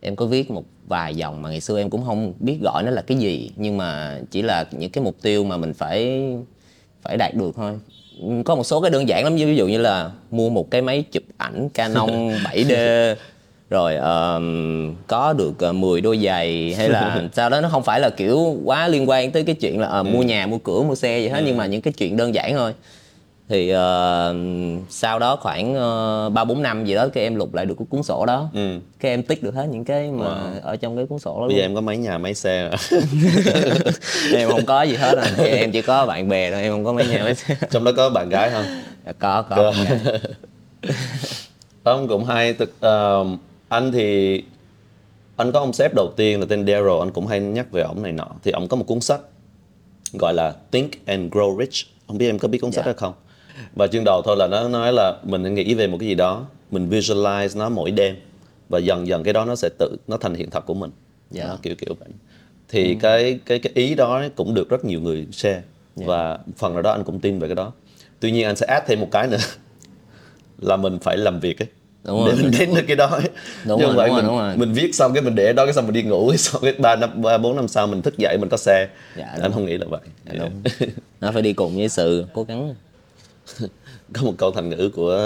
em 0.00 0.16
có 0.16 0.26
viết 0.26 0.50
một 0.50 0.64
vài 0.88 1.14
dòng 1.14 1.42
mà 1.42 1.50
ngày 1.50 1.60
xưa 1.60 1.78
em 1.78 1.90
cũng 1.90 2.04
không 2.04 2.32
biết 2.40 2.58
gọi 2.62 2.82
nó 2.82 2.90
là 2.90 3.02
cái 3.02 3.18
gì 3.18 3.50
nhưng 3.56 3.76
mà 3.76 4.18
chỉ 4.30 4.42
là 4.42 4.64
những 4.70 4.90
cái 4.90 5.04
mục 5.04 5.16
tiêu 5.22 5.44
mà 5.44 5.56
mình 5.56 5.74
phải 5.74 6.22
phải 7.02 7.16
đạt 7.16 7.34
được 7.34 7.56
thôi. 7.56 7.72
Có 8.44 8.54
một 8.54 8.64
số 8.64 8.80
cái 8.80 8.90
đơn 8.90 9.08
giản 9.08 9.24
lắm 9.24 9.36
ví 9.36 9.56
dụ 9.56 9.66
như 9.66 9.78
là 9.78 10.10
mua 10.30 10.50
một 10.50 10.70
cái 10.70 10.82
máy 10.82 11.04
chụp 11.12 11.22
ảnh 11.36 11.68
Canon 11.68 12.08
7D 12.44 13.14
rồi 13.70 13.96
ờm, 13.96 14.94
có 15.06 15.32
được 15.32 15.58
ờ, 15.58 15.72
10 15.72 16.00
đôi 16.00 16.18
giày 16.18 16.74
hay 16.78 16.88
là 16.88 17.22
sau 17.32 17.50
đó. 17.50 17.60
Nó 17.60 17.68
không 17.68 17.82
phải 17.82 18.00
là 18.00 18.10
kiểu 18.10 18.56
quá 18.64 18.88
liên 18.88 19.08
quan 19.08 19.30
tới 19.30 19.44
cái 19.44 19.54
chuyện 19.54 19.80
là 19.80 19.86
ờ, 19.86 20.02
mua 20.02 20.22
nhà 20.22 20.46
mua 20.46 20.58
cửa 20.58 20.82
mua 20.82 20.94
xe 20.94 21.18
gì 21.20 21.28
hết 21.28 21.42
nhưng 21.46 21.56
mà 21.56 21.66
những 21.66 21.80
cái 21.80 21.92
chuyện 21.92 22.16
đơn 22.16 22.34
giản 22.34 22.54
thôi 22.56 22.74
thì 23.50 23.68
ờ, 23.70 24.34
sau 24.90 25.18
đó 25.18 25.36
khoảng 25.36 25.74
ờ, 25.74 26.30
ba 26.30 26.44
bốn 26.44 26.62
năm 26.62 26.84
gì 26.84 26.94
đó 26.94 27.08
cái 27.08 27.22
em 27.24 27.34
lục 27.36 27.54
lại 27.54 27.66
được 27.66 27.74
cái 27.78 27.86
cuốn 27.90 28.02
sổ 28.02 28.26
đó 28.26 28.48
Ừ. 28.54 28.78
cái 29.00 29.10
em 29.10 29.22
tích 29.22 29.42
được 29.42 29.54
hết 29.54 29.66
những 29.70 29.84
cái 29.84 30.10
mà 30.10 30.26
ở 30.62 30.76
trong 30.76 30.96
cái 30.96 31.06
cuốn 31.06 31.18
sổ 31.18 31.40
đó 31.40 31.46
Bây 31.48 31.56
giờ 31.56 31.62
em 31.62 31.74
có 31.74 31.80
mấy 31.80 31.96
nhà 31.96 32.18
mấy 32.18 32.34
xe 32.34 32.68
rồi. 32.70 33.00
em 34.34 34.48
không 34.50 34.66
có 34.66 34.82
gì 34.82 34.94
hết 34.96 35.18
à 35.18 35.44
em 35.44 35.72
chỉ 35.72 35.82
có 35.82 36.06
bạn 36.06 36.28
bè 36.28 36.50
thôi 36.50 36.62
em 36.62 36.72
không 36.72 36.84
có 36.84 36.92
mấy 36.92 37.06
nhà 37.06 37.22
mấy 37.24 37.34
xe 37.34 37.56
Trong 37.70 37.84
đó 37.84 37.92
có 37.96 38.10
bạn 38.10 38.28
gái 38.28 38.50
không? 38.50 38.64
Dạ, 39.06 39.12
có 39.18 39.42
có 39.42 39.56
Có. 39.56 39.72
Ông 41.82 42.08
cũng 42.08 42.24
hay 42.24 42.52
thực 42.52 42.80
ờ, 42.80 43.24
anh 43.68 43.92
thì 43.92 44.42
anh 45.36 45.52
có 45.52 45.60
ông 45.60 45.72
sếp 45.72 45.94
đầu 45.94 46.12
tiên 46.16 46.40
là 46.40 46.46
tên 46.48 46.66
Daryl 46.66 47.00
anh 47.00 47.10
cũng 47.10 47.26
hay 47.26 47.40
nhắc 47.40 47.72
về 47.72 47.82
ông 47.82 48.02
này 48.02 48.12
nọ 48.12 48.26
thì 48.44 48.50
ông 48.50 48.68
có 48.68 48.76
một 48.76 48.84
cuốn 48.86 49.00
sách 49.00 49.20
gọi 50.12 50.34
là 50.34 50.52
Think 50.72 51.06
and 51.06 51.32
Grow 51.32 51.60
Rich 51.60 51.86
không 52.06 52.18
biết 52.18 52.26
em 52.26 52.38
có 52.38 52.48
biết 52.48 52.58
cuốn 52.58 52.72
sách 52.72 52.84
Dạ. 52.86 52.92
đó 52.92 52.96
không 52.98 53.12
và 53.76 53.86
chương 53.86 54.04
đầu 54.04 54.22
thôi 54.24 54.36
là 54.36 54.46
nó 54.46 54.68
nói 54.68 54.92
là 54.92 55.16
mình 55.22 55.54
nghĩ 55.54 55.74
về 55.74 55.86
một 55.86 55.96
cái 56.00 56.08
gì 56.08 56.14
đó 56.14 56.46
mình 56.70 56.90
visualize 56.90 57.58
nó 57.58 57.68
mỗi 57.68 57.90
đêm 57.90 58.16
và 58.68 58.78
dần 58.78 59.06
dần 59.06 59.22
cái 59.24 59.32
đó 59.32 59.44
nó 59.44 59.56
sẽ 59.56 59.68
tự 59.78 59.96
nó 60.08 60.16
thành 60.16 60.34
hiện 60.34 60.50
thực 60.50 60.66
của 60.66 60.74
mình 60.74 60.90
Dạ. 61.30 61.44
Đó, 61.46 61.58
kiểu 61.62 61.74
kiểu 61.74 61.94
vậy 62.00 62.08
thì 62.68 62.94
cái 63.00 63.38
cái 63.46 63.58
cái 63.58 63.72
ý 63.74 63.94
đó 63.94 64.22
cũng 64.36 64.54
được 64.54 64.68
rất 64.68 64.84
nhiều 64.84 65.00
người 65.00 65.26
share 65.32 65.62
Dạ. 65.96 66.06
và 66.06 66.38
phần 66.56 66.72
nào 66.72 66.82
đó 66.82 66.90
anh 66.92 67.04
cũng 67.04 67.20
tin 67.20 67.38
về 67.38 67.48
cái 67.48 67.54
đó 67.54 67.72
tuy 68.20 68.30
nhiên 68.30 68.46
anh 68.46 68.56
sẽ 68.56 68.66
add 68.66 68.86
thêm 68.88 69.00
một 69.00 69.08
cái 69.10 69.26
nữa 69.28 69.36
là 70.58 70.76
mình 70.76 70.98
phải 70.98 71.16
làm 71.16 71.40
việc 71.40 71.62
ấy 71.62 71.68
Đúng 72.04 72.24
để 72.26 72.32
rồi. 72.32 72.42
mình 72.42 72.52
đến 72.58 72.74
được 72.74 72.82
cái 72.86 72.96
đó 72.96 73.06
ấy. 73.06 73.22
Đúng 73.66 73.80
rồi, 73.80 73.94
phải 73.96 74.08
đúng 74.08 74.16
rồi, 74.16 74.22
mình 74.22 74.26
đúng 74.26 74.38
rồi. 74.38 74.56
mình 74.56 74.72
viết 74.72 74.94
xong 74.94 75.12
cái 75.14 75.22
mình 75.22 75.34
để 75.34 75.52
đó 75.52 75.64
cái 75.66 75.74
xong 75.74 75.84
mình 75.86 75.94
đi 75.94 76.02
ngủ 76.02 76.32
xong 76.36 76.62
cái 76.62 76.72
ba 76.78 76.96
năm 76.96 77.22
ba 77.22 77.38
bốn 77.38 77.56
năm 77.56 77.68
sau 77.68 77.86
mình 77.86 78.02
thức 78.02 78.18
dậy 78.18 78.36
mình 78.40 78.48
có 78.48 78.56
xe 78.56 78.88
Dạ, 79.16 79.24
anh 79.32 79.40
đúng. 79.42 79.52
không 79.52 79.66
nghĩ 79.66 79.78
là 79.78 79.86
vậy 79.90 80.00
Dạ, 80.26 80.32
đúng. 80.38 80.62
nó 81.20 81.32
phải 81.32 81.42
đi 81.42 81.52
cùng 81.52 81.76
với 81.76 81.88
sự 81.88 82.24
cố 82.34 82.42
gắng 82.42 82.74
có 84.14 84.22
một 84.22 84.34
câu 84.38 84.52
thành 84.52 84.68
ngữ 84.68 84.90
của 84.94 85.18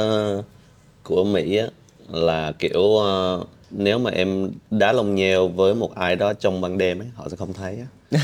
của 1.03 1.25
Mỹ 1.25 1.57
á, 1.57 1.67
là 2.09 2.53
kiểu 2.59 2.97
ờ, 2.97 3.45
nếu 3.71 3.99
mà 3.99 4.11
em 4.11 4.51
đá 4.71 4.93
lông 4.93 5.15
nheo 5.15 5.49
với 5.49 5.75
một 5.75 5.95
ai 5.95 6.17
đó 6.17 6.33
trong 6.33 6.61
ban 6.61 6.79
đêm 6.79 6.99
ấy 6.99 7.09
họ 7.15 7.29
sẽ 7.29 7.37
không 7.37 7.53
thấy 7.53 7.79
á. 7.81 7.87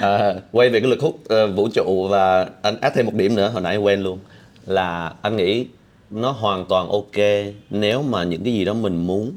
À, 0.00 0.34
quay 0.52 0.70
về 0.70 0.80
cái 0.80 0.90
lực 0.90 1.00
hút 1.00 1.20
ờ, 1.28 1.46
vũ 1.46 1.68
trụ 1.74 2.08
và 2.08 2.48
anh 2.62 2.80
add 2.80 2.96
thêm 2.96 3.06
một 3.06 3.14
điểm 3.14 3.34
nữa 3.34 3.48
hồi 3.48 3.62
nãy 3.62 3.76
quên 3.76 4.02
luôn 4.02 4.18
là 4.66 5.14
anh 5.22 5.36
nghĩ 5.36 5.66
nó 6.10 6.30
hoàn 6.30 6.64
toàn 6.68 6.88
ok 6.88 7.24
nếu 7.70 8.02
mà 8.02 8.24
những 8.24 8.44
cái 8.44 8.52
gì 8.52 8.64
đó 8.64 8.74
mình 8.74 9.06
muốn 9.06 9.32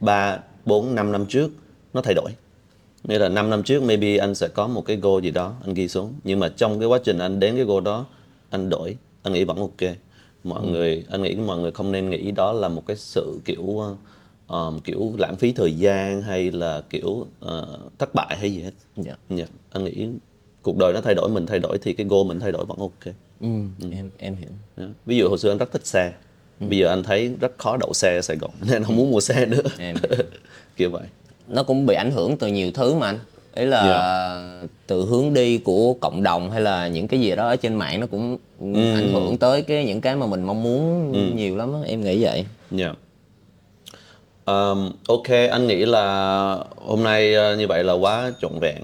3, 0.00 0.38
4, 0.64 0.94
5 0.94 1.12
năm 1.12 1.26
trước 1.26 1.50
nó 1.94 2.00
thay 2.02 2.14
đổi 2.14 2.30
Nghĩa 3.04 3.18
là 3.18 3.28
5 3.28 3.50
năm 3.50 3.62
trước 3.62 3.82
maybe 3.82 4.16
anh 4.16 4.34
sẽ 4.34 4.48
có 4.48 4.66
một 4.66 4.84
cái 4.86 4.96
goal 4.96 5.22
gì 5.22 5.30
đó 5.30 5.54
anh 5.64 5.74
ghi 5.74 5.88
xuống. 5.88 6.14
Nhưng 6.24 6.40
mà 6.40 6.48
trong 6.48 6.80
cái 6.80 6.88
quá 6.88 6.98
trình 7.04 7.18
anh 7.18 7.40
đến 7.40 7.56
cái 7.56 7.64
goal 7.64 7.84
đó 7.84 8.06
Anh 8.50 8.68
đổi, 8.70 8.96
anh 9.22 9.32
nghĩ 9.32 9.44
vẫn 9.44 9.56
ok. 9.56 9.96
Mọi 10.44 10.66
người, 10.66 11.04
anh 11.10 11.22
nghĩ 11.22 11.34
mọi 11.34 11.58
người 11.58 11.72
không 11.72 11.92
nên 11.92 12.10
nghĩ 12.10 12.30
đó 12.30 12.52
là 12.52 12.68
một 12.68 12.86
cái 12.86 12.96
sự 12.96 13.40
kiểu 13.44 13.80
um, 14.48 14.78
Kiểu 14.80 15.12
lãng 15.18 15.36
phí 15.36 15.52
thời 15.52 15.72
gian 15.72 16.22
hay 16.22 16.50
là 16.50 16.82
kiểu 16.90 17.26
ờ, 17.40 17.78
thất 17.98 18.14
bại 18.14 18.36
hay 18.38 18.52
gì 18.52 18.62
hết. 18.62 18.72
Dạ. 18.96 19.14
Dạ, 19.30 19.44
Anh 19.70 19.84
nghĩ 19.84 20.08
cuộc 20.62 20.76
đời 20.76 20.92
nó 20.92 21.00
thay 21.00 21.14
đổi, 21.14 21.28
mình 21.28 21.46
thay 21.46 21.58
đổi 21.58 21.78
thì 21.78 21.92
cái 21.92 22.06
goal 22.06 22.26
mình 22.26 22.40
thay 22.40 22.52
đổi 22.52 22.64
vẫn 22.64 22.78
ok. 22.78 23.14
Ừ, 23.40 23.48
em 23.92 24.10
em 24.18 24.36
hiểu. 24.36 24.50
Dạ. 24.76 24.84
Ví 25.06 25.16
dụ 25.16 25.28
hồi 25.28 25.38
xưa 25.38 25.52
anh 25.52 25.58
rất 25.58 25.72
thích 25.72 25.86
xe. 25.86 26.12
Bây 26.60 26.78
giờ 26.78 26.88
anh 26.88 27.02
thấy 27.02 27.34
rất 27.40 27.52
khó 27.58 27.76
đậu 27.76 27.92
xe 27.92 28.16
ở 28.16 28.22
Sài 28.22 28.36
Gòn 28.36 28.50
Nên 28.70 28.84
không 28.84 28.96
muốn 28.96 29.10
mua 29.10 29.20
xe 29.20 29.46
nữa. 29.46 29.62
Em. 29.78 29.96
Kiểu 30.76 30.90
vậy 30.90 31.06
nó 31.52 31.62
cũng 31.62 31.86
bị 31.86 31.94
ảnh 31.94 32.10
hưởng 32.10 32.36
từ 32.36 32.46
nhiều 32.46 32.70
thứ 32.74 32.94
mà 32.94 33.06
anh 33.06 33.18
ấy 33.54 33.66
là 33.66 33.82
Dạ. 33.88 34.68
từ 34.86 35.04
hướng 35.04 35.34
đi 35.34 35.58
của 35.58 35.94
cộng 36.00 36.22
đồng 36.22 36.50
hay 36.50 36.60
là 36.60 36.88
những 36.88 37.08
cái 37.08 37.20
gì 37.20 37.36
đó 37.36 37.48
ở 37.48 37.56
trên 37.56 37.74
mạng 37.74 38.00
nó 38.00 38.06
cũng 38.06 38.36
Ừ. 38.60 38.94
ảnh 38.94 39.12
hưởng 39.12 39.36
tới 39.38 39.62
cái 39.62 39.84
những 39.84 40.00
cái 40.00 40.16
mà 40.16 40.26
mình 40.26 40.42
mong 40.42 40.62
muốn 40.62 41.36
nhiều 41.36 41.56
lắm 41.56 41.72
á 41.74 41.80
em 41.86 42.00
nghĩ 42.04 42.24
vậy 42.24 42.44
Dạ. 42.70 42.94
Um, 44.46 44.90
ok, 45.08 45.28
anh 45.50 45.66
nghĩ 45.66 45.84
là 45.84 46.04
hôm 46.76 47.02
nay 47.02 47.34
ờ, 47.34 47.56
như 47.56 47.66
vậy 47.66 47.84
là 47.84 47.92
quá 47.92 48.32
trọn 48.40 48.52
vẹn 48.60 48.76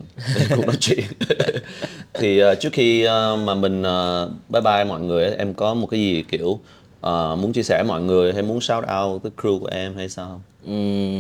cuộc 0.57 0.67
nói 0.67 0.77
chuyện. 0.81 1.05
thì 2.15 2.39
ờ, 2.39 2.55
trước 2.55 2.69
khi 2.73 3.03
ờ, 3.03 3.37
mà 3.37 3.55
mình 3.55 3.83
ờ, 3.83 4.31
bye 4.49 4.61
bye 4.63 4.85
mọi 4.85 5.01
người, 5.01 5.25
em 5.31 5.55
có 5.55 5.75
một 5.75 5.87
cái 5.87 6.01
gì 6.01 6.25
kiểu 6.31 6.61
ờ, 7.01 7.37
muốn 7.37 7.53
chia 7.53 7.63
sẻ 7.63 7.83
mọi 7.83 8.01
người 8.03 8.33
hay 8.33 8.43
muốn 8.43 8.61
shout 8.61 8.85
out 9.01 9.23
cái 9.23 9.33
crew 9.37 9.59
của 9.61 9.67
em 9.73 9.97
hay 9.97 10.09
sao 10.09 10.27
không? 10.27 10.41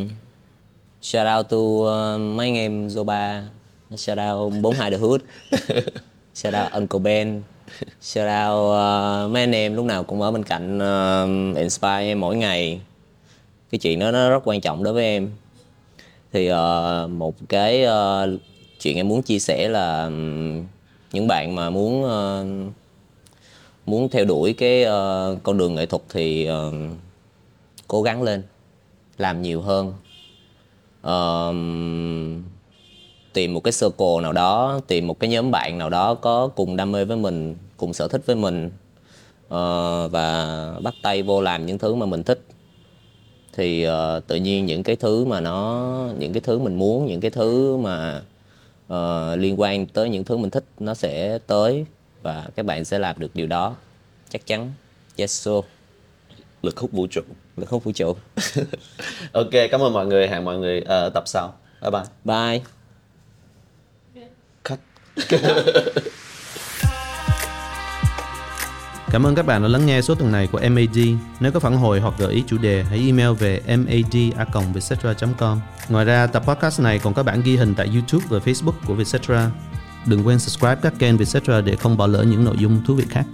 um, 0.02 0.08
shout 1.08 1.26
out 1.26 1.48
to 1.48 1.56
uh, 1.56 2.20
mấy 2.20 2.46
anh 2.48 2.56
em 2.56 2.88
Zoba. 2.88 3.42
Shout 3.96 4.18
out 4.18 4.52
42 4.62 4.90
The 4.90 4.96
Hood. 4.96 5.20
Shout 6.34 6.54
out 6.54 6.72
Uncle 6.72 6.98
Ben. 6.98 7.42
Shout 8.00 8.26
out 8.26 8.70
uh, 8.70 9.30
mấy 9.30 9.42
anh 9.42 9.52
em 9.52 9.74
lúc 9.74 9.84
nào 9.84 10.04
cũng 10.04 10.20
ở 10.20 10.30
bên 10.30 10.44
cạnh 10.44 10.78
uh, 10.78 11.56
inspire 11.56 12.00
em 12.00 12.20
mỗi 12.20 12.36
ngày. 12.36 12.80
Cái 13.70 13.78
chuyện 13.78 13.98
đó 13.98 14.10
nó 14.10 14.30
rất 14.30 14.40
quan 14.44 14.60
trọng 14.60 14.82
đối 14.84 14.94
với 14.94 15.04
em. 15.04 15.30
Thì 16.32 16.52
uh, 16.52 17.10
một 17.10 17.34
cái 17.48 17.84
uh, 17.84 18.40
chuyện 18.80 18.96
em 18.96 19.08
muốn 19.08 19.22
chia 19.22 19.38
sẻ 19.38 19.68
là 19.68 20.04
um, 20.04 20.64
những 21.12 21.26
bạn 21.28 21.54
mà 21.54 21.70
muốn 21.70 22.02
uh, 22.02 22.72
muốn 23.86 24.08
theo 24.08 24.24
đuổi 24.24 24.52
cái 24.52 24.84
uh, 24.84 25.42
con 25.42 25.58
đường 25.58 25.74
nghệ 25.74 25.86
thuật 25.86 26.02
thì 26.08 26.50
uh, 26.50 26.74
cố 27.86 28.02
gắng 28.02 28.22
lên 28.22 28.42
làm 29.18 29.42
nhiều 29.42 29.60
hơn. 29.60 29.92
Ờm, 31.02 32.42
tìm 33.32 33.54
một 33.54 33.60
cái 33.60 33.72
circle 33.72 34.22
nào 34.22 34.32
đó 34.32 34.80
tìm 34.86 35.06
một 35.06 35.20
cái 35.20 35.30
nhóm 35.30 35.50
bạn 35.50 35.78
nào 35.78 35.90
đó 35.90 36.14
có 36.14 36.48
cùng 36.48 36.76
đam 36.76 36.92
mê 36.92 37.04
với 37.04 37.16
mình 37.16 37.54
cùng 37.76 37.92
sở 37.92 38.08
thích 38.08 38.22
với 38.26 38.36
mình 38.36 38.66
uh, 39.46 39.50
và 40.10 40.74
bắt 40.82 40.94
tay 41.02 41.22
vô 41.22 41.40
làm 41.40 41.66
những 41.66 41.78
thứ 41.78 41.94
mà 41.94 42.06
mình 42.06 42.22
thích. 42.22 42.40
Thì 43.52 43.86
uh, 43.88 44.26
tự 44.26 44.36
nhiên 44.36 44.66
những 44.66 44.82
cái 44.82 44.96
thứ 44.96 45.24
mà 45.24 45.40
nó 45.40 46.08
những 46.18 46.32
cái 46.32 46.40
thứ 46.40 46.58
mình 46.58 46.78
muốn 46.78 47.06
những 47.06 47.20
cái 47.20 47.30
thứ 47.30 47.76
mà 47.76 48.22
uh, 48.92 49.38
liên 49.38 49.60
quan 49.60 49.86
tới 49.86 50.08
những 50.08 50.24
thứ 50.24 50.36
mình 50.36 50.50
thích 50.50 50.64
nó 50.78 50.94
sẽ 50.94 51.38
tới 51.46 51.84
và 52.22 52.48
các 52.56 52.66
bạn 52.66 52.84
sẽ 52.84 52.98
làm 52.98 53.18
được 53.18 53.30
điều 53.34 53.46
đó. 53.46 53.76
Chắc 54.30 54.46
chắn. 54.46 54.72
Yes 55.16 55.30
so 55.30 55.52
Lực 56.62 56.78
hút 56.78 56.92
vũ 56.92 57.06
trụ 57.06 57.22
lực 57.60 57.70
hút 57.70 57.84
vũ 57.84 57.92
trụ 57.92 58.16
ok, 59.32 59.50
cảm 59.70 59.82
ơn 59.82 59.92
mọi 59.92 60.06
người, 60.06 60.28
hẹn 60.28 60.44
mọi 60.44 60.58
người 60.58 60.80
ở 60.80 61.10
tập 61.14 61.22
sau. 61.26 61.54
Bye 61.82 61.90
bye. 61.90 62.02
bye 62.24 62.60
Cut. 64.64 64.78
Cảm 69.10 69.26
ơn 69.26 69.34
các 69.34 69.46
bạn 69.46 69.62
đã 69.62 69.68
lắng 69.68 69.86
nghe 69.86 70.02
số 70.02 70.14
tuần 70.14 70.32
này 70.32 70.46
của 70.46 70.60
MAD. 70.70 70.98
Nếu 71.40 71.52
có 71.52 71.60
phản 71.60 71.76
hồi 71.76 72.00
hoặc 72.00 72.14
gợi 72.18 72.32
ý 72.32 72.44
chủ 72.46 72.58
đề, 72.58 72.82
hãy 72.82 72.98
email 73.06 73.30
về 73.32 73.60
mad@vietcetera.com. 73.66 75.60
Ngoài 75.88 76.04
ra, 76.04 76.26
tập 76.26 76.42
podcast 76.46 76.80
này 76.80 76.98
còn 76.98 77.14
có 77.14 77.22
bản 77.22 77.42
ghi 77.44 77.56
hình 77.56 77.74
tại 77.74 77.88
YouTube 77.92 78.26
và 78.28 78.38
Facebook 78.38 78.72
của 78.86 78.94
Vietcetera. 78.94 79.50
Đừng 80.06 80.26
quên 80.26 80.38
subscribe 80.38 80.76
các 80.82 80.92
kênh 80.98 81.16
Vietcetera 81.16 81.60
để 81.60 81.76
không 81.76 81.96
bỏ 81.96 82.06
lỡ 82.06 82.22
những 82.22 82.44
nội 82.44 82.56
dung 82.58 82.82
thú 82.86 82.94
vị 82.94 83.04
khác. 83.10 83.24